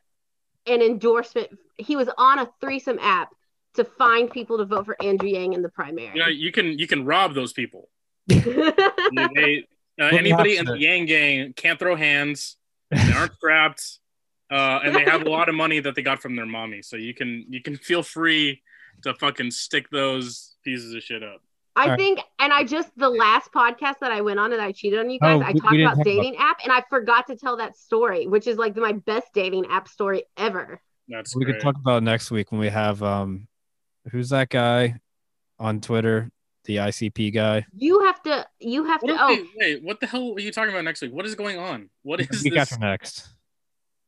[0.67, 1.49] an endorsement.
[1.77, 3.31] He was on a threesome app
[3.75, 6.11] to find people to vote for Andrew Yang in the primary.
[6.15, 7.89] You know, you can you can rob those people.
[9.35, 9.67] They,
[10.01, 12.57] uh, anybody in the Yang Gang can't throw hands.
[12.97, 13.99] They aren't strapped,
[14.51, 16.83] uh, and they have a lot of money that they got from their mommy.
[16.83, 18.63] So you can you can feel free
[19.03, 21.41] to fucking stick those pieces of shit up.
[21.75, 21.99] I Alright.
[21.99, 25.09] think, and I just the last podcast that I went on and I cheated on
[25.09, 25.41] you guys.
[25.43, 28.27] Oh, I talked about talk about- dating app, and I forgot to tell that story,
[28.27, 30.81] which is like my best dating app story ever.
[31.09, 31.55] That's we great.
[31.55, 33.49] could talk about next week when we have um,
[34.11, 34.97] who's that guy
[35.59, 36.31] on Twitter,
[36.65, 37.67] the ICP guy.
[37.77, 39.23] You have to, you have What to.
[39.23, 41.13] Oh, wait, wait, what the hell are you talking about next week?
[41.13, 41.91] What is going on?
[42.03, 42.73] What is week this?
[42.73, 43.29] after next.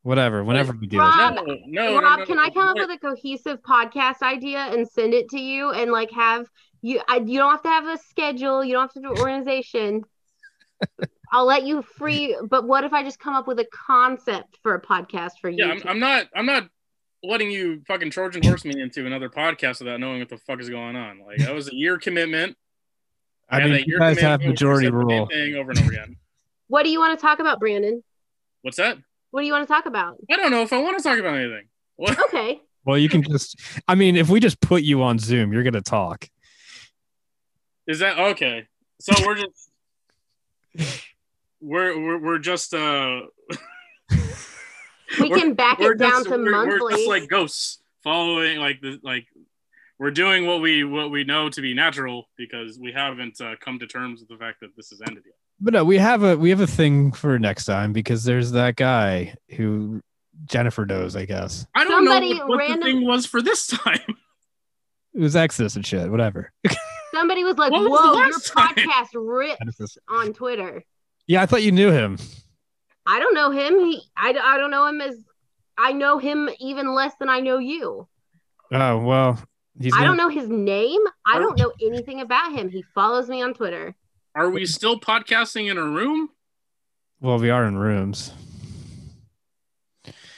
[0.03, 1.45] Whatever, whenever we do Rob, this.
[1.67, 4.87] No, no, Rob, no, no, can I come up with a cohesive podcast idea and
[4.87, 6.47] send it to you and like have
[6.83, 7.01] you?
[7.09, 8.63] I, you don't have to have a schedule.
[8.63, 10.03] You don't have to do organization.
[11.33, 12.37] I'll let you free.
[12.49, 15.65] But what if I just come up with a concept for a podcast for you?
[15.65, 16.27] Yeah, I'm, I'm not.
[16.37, 16.69] I'm not
[17.25, 20.69] letting you fucking Trojan horse me into another podcast without knowing what the fuck is
[20.69, 21.21] going on.
[21.27, 22.57] Like that was a year commitment.
[23.51, 25.27] I and mean, you guys have majority said the same rule.
[25.27, 26.17] Thing over and over again.
[26.69, 28.03] what do you want to talk about, Brandon?
[28.63, 28.99] What's that?
[29.31, 30.17] What do you want to talk about?
[30.31, 31.67] I don't know if I want to talk about anything.
[31.97, 32.19] What?
[32.27, 32.61] Okay.
[32.87, 33.59] Well, you can just.
[33.89, 36.29] I mean, if we just put you on Zoom, you're gonna talk.
[37.87, 38.67] Is that okay?
[39.01, 39.71] So we're just
[41.61, 43.23] we're we're, we're just uh
[45.21, 46.79] We can back it down just, to we're, monthly.
[46.81, 49.27] We're just like ghosts following like the like
[49.99, 53.79] we're doing what we what we know to be natural because we haven't uh, come
[53.79, 55.35] to terms with the fact that this has ended yet.
[55.61, 58.77] But no, we have a we have a thing for next time because there's that
[58.77, 60.01] guy who
[60.47, 61.67] Jennifer knows, I guess.
[61.75, 64.01] I don't Somebody know what, what random- the thing was for this time.
[65.15, 66.51] It was Exodus and shit, whatever.
[67.15, 70.83] Somebody was like, What was "Whoa, your last time?" podcast rips on Twitter."
[71.29, 72.19] Yeah, I thought you knew him.
[73.07, 73.79] I don't know him.
[73.81, 75.17] He, I, I don't know him as.
[75.77, 78.07] I know him even less than I know you.
[78.73, 79.39] Oh well,
[79.79, 79.93] he's.
[79.93, 81.01] I gonna- don't know his name.
[81.27, 82.69] I don't know anything about him.
[82.71, 83.95] He follows me on Twitter.
[84.35, 86.31] Are we still podcasting in a room?
[87.21, 88.33] Well, we are in rooms.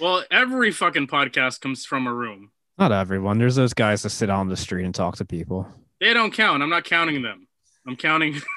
[0.01, 2.51] Well, every fucking podcast comes from a room.
[2.79, 3.39] Not everyone.
[3.39, 5.67] There's those guys that sit on the street and talk to people.
[6.01, 6.63] They don't count.
[6.63, 7.46] I'm not counting them.
[7.87, 8.41] I'm counting.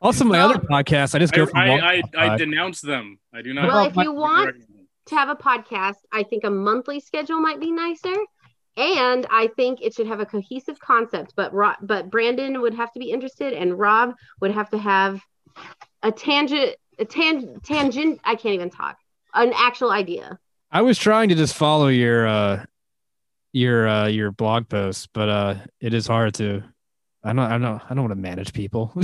[0.00, 2.80] Also, my Well, other podcast, I just I, go from I, one I, I denounce
[2.80, 3.18] them.
[3.34, 3.68] I do not.
[3.68, 4.56] Well, if you want
[5.06, 8.14] to have a podcast, I think a monthly schedule might be nicer.
[8.76, 11.34] And I think it should have a cohesive concept.
[11.36, 15.20] But Ro- but Brandon would have to be interested, and Rob would have to have
[16.02, 18.20] a tangent, a tan- tangent.
[18.24, 18.96] I can't even talk.
[19.34, 20.38] An actual idea.
[20.72, 22.64] I was trying to just follow your uh
[23.52, 26.62] your uh your blog posts, but uh it is hard to
[27.22, 28.94] I don't I don't I don't want to manage people.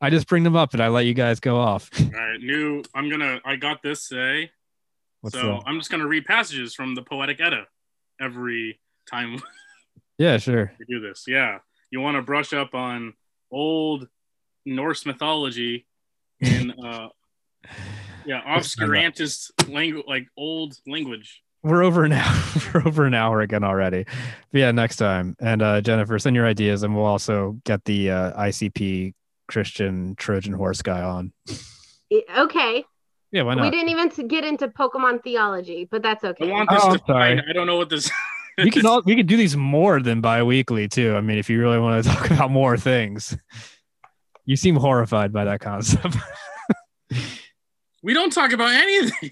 [0.00, 1.90] I just bring them up and I let you guys go off.
[2.00, 2.82] All right, new.
[2.94, 3.40] I'm gonna.
[3.44, 4.50] I got this today,
[5.20, 5.62] What's so that?
[5.66, 7.66] I'm just gonna read passages from the Poetic Edda
[8.20, 8.80] every
[9.10, 9.40] time
[10.18, 10.72] Yeah, sure.
[10.78, 11.24] we do this.
[11.26, 11.58] Yeah,
[11.90, 13.14] you want to brush up on
[13.50, 14.08] old
[14.64, 15.86] Norse mythology
[16.40, 17.08] and uh,
[18.26, 21.42] yeah, obscurantist language, like old language.
[21.68, 22.34] We're over an hour.
[22.74, 24.04] We're over an hour again already.
[24.52, 25.36] But yeah, next time.
[25.38, 29.12] And uh Jennifer, send your ideas and we'll also get the uh ICP
[29.48, 31.32] Christian Trojan horse guy on.
[32.38, 32.84] Okay.
[33.32, 33.64] Yeah, why not?
[33.64, 36.50] We didn't even get into Pokemon theology, but that's I okay.
[36.50, 37.42] want this Oh, to I'm sorry.
[37.46, 38.10] I don't know what this.
[38.58, 41.14] we can all we can do these more than bi-weekly too.
[41.14, 43.36] I mean, if you really want to talk about more things.
[44.46, 46.16] You seem horrified by that concept.
[48.02, 49.30] we don't talk about anything.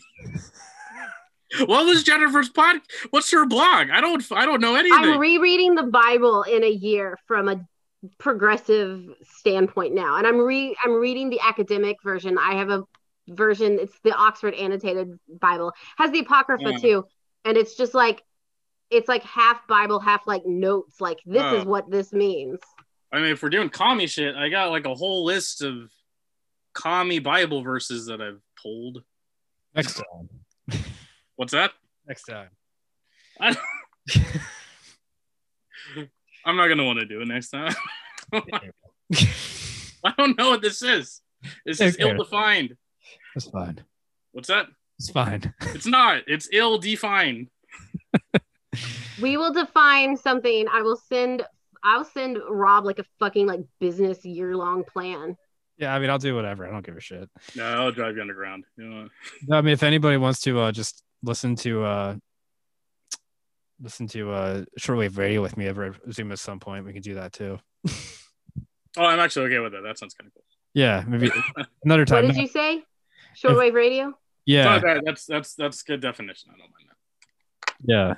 [1.66, 2.76] What was Jennifer's pod?
[3.10, 3.90] What's her blog?
[3.90, 4.24] I don't.
[4.32, 4.98] I don't know anything.
[4.98, 7.66] I'm rereading the Bible in a year from a
[8.18, 9.04] progressive
[9.38, 12.38] standpoint now, and I'm re I'm reading the academic version.
[12.38, 12.84] I have a
[13.28, 13.78] version.
[13.80, 15.72] It's the Oxford Annotated Bible.
[15.98, 16.78] Has the Apocrypha Yeah.
[16.78, 17.04] too,
[17.44, 18.22] and it's just like
[18.90, 21.00] it's like half Bible, half like notes.
[21.00, 21.56] Like this Oh.
[21.56, 22.60] is what this means.
[23.12, 25.90] I mean, if we're doing commie shit, I got like a whole list of
[26.74, 29.02] commie Bible verses that I've pulled.
[29.74, 30.28] Next time.
[31.36, 31.72] What's that?
[32.06, 32.48] Next time.
[33.40, 33.56] I,
[36.44, 37.74] I'm not gonna want to do it next time.
[38.32, 41.20] I don't know what this is.
[41.64, 42.02] This is Okay.
[42.10, 42.76] ill-defined.
[43.34, 43.84] It's fine.
[44.32, 44.66] What's that?
[44.98, 45.52] It's fine.
[45.74, 46.22] It's not.
[46.26, 47.48] It's ill-defined.
[49.18, 50.66] We will define something.
[50.70, 51.42] I will send.
[51.82, 55.38] I'll send Rob like a fucking like business year long plan.
[55.78, 56.66] Yeah, I mean, I'll do whatever.
[56.66, 57.26] I don't give a shit.
[57.54, 58.64] No, I'll drive you underground.
[58.76, 59.08] You know,
[59.48, 62.16] No, I mean, if anybody wants to uh, just listen to uh,
[63.80, 67.14] listen to uh, shortwave radio with me over Zoom at some point, we can do
[67.14, 67.58] that too.
[67.88, 69.82] oh, I'm actually okay with that.
[69.82, 70.44] That sounds kind of cool.
[70.74, 71.30] Yeah, maybe
[71.84, 72.26] another time.
[72.26, 72.82] What did you say?
[73.42, 74.14] Shortwave radio.
[74.46, 75.04] Yeah, not.
[75.04, 76.52] That's that's that's good definition.
[76.54, 77.74] I don't mind that.
[77.84, 78.14] yeah.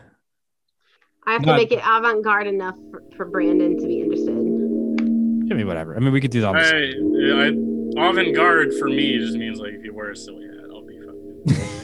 [1.27, 4.31] I have to make it avant garde enough for, for Brandon to be interested.
[4.31, 5.95] I mean, whatever.
[5.95, 6.49] I mean, we could do that.
[6.49, 10.71] On I, I avant-garde for me just means like if you wear a silly hat,
[10.71, 11.75] I'll be fine.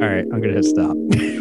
[0.00, 0.96] All right, I'm gonna hit stop.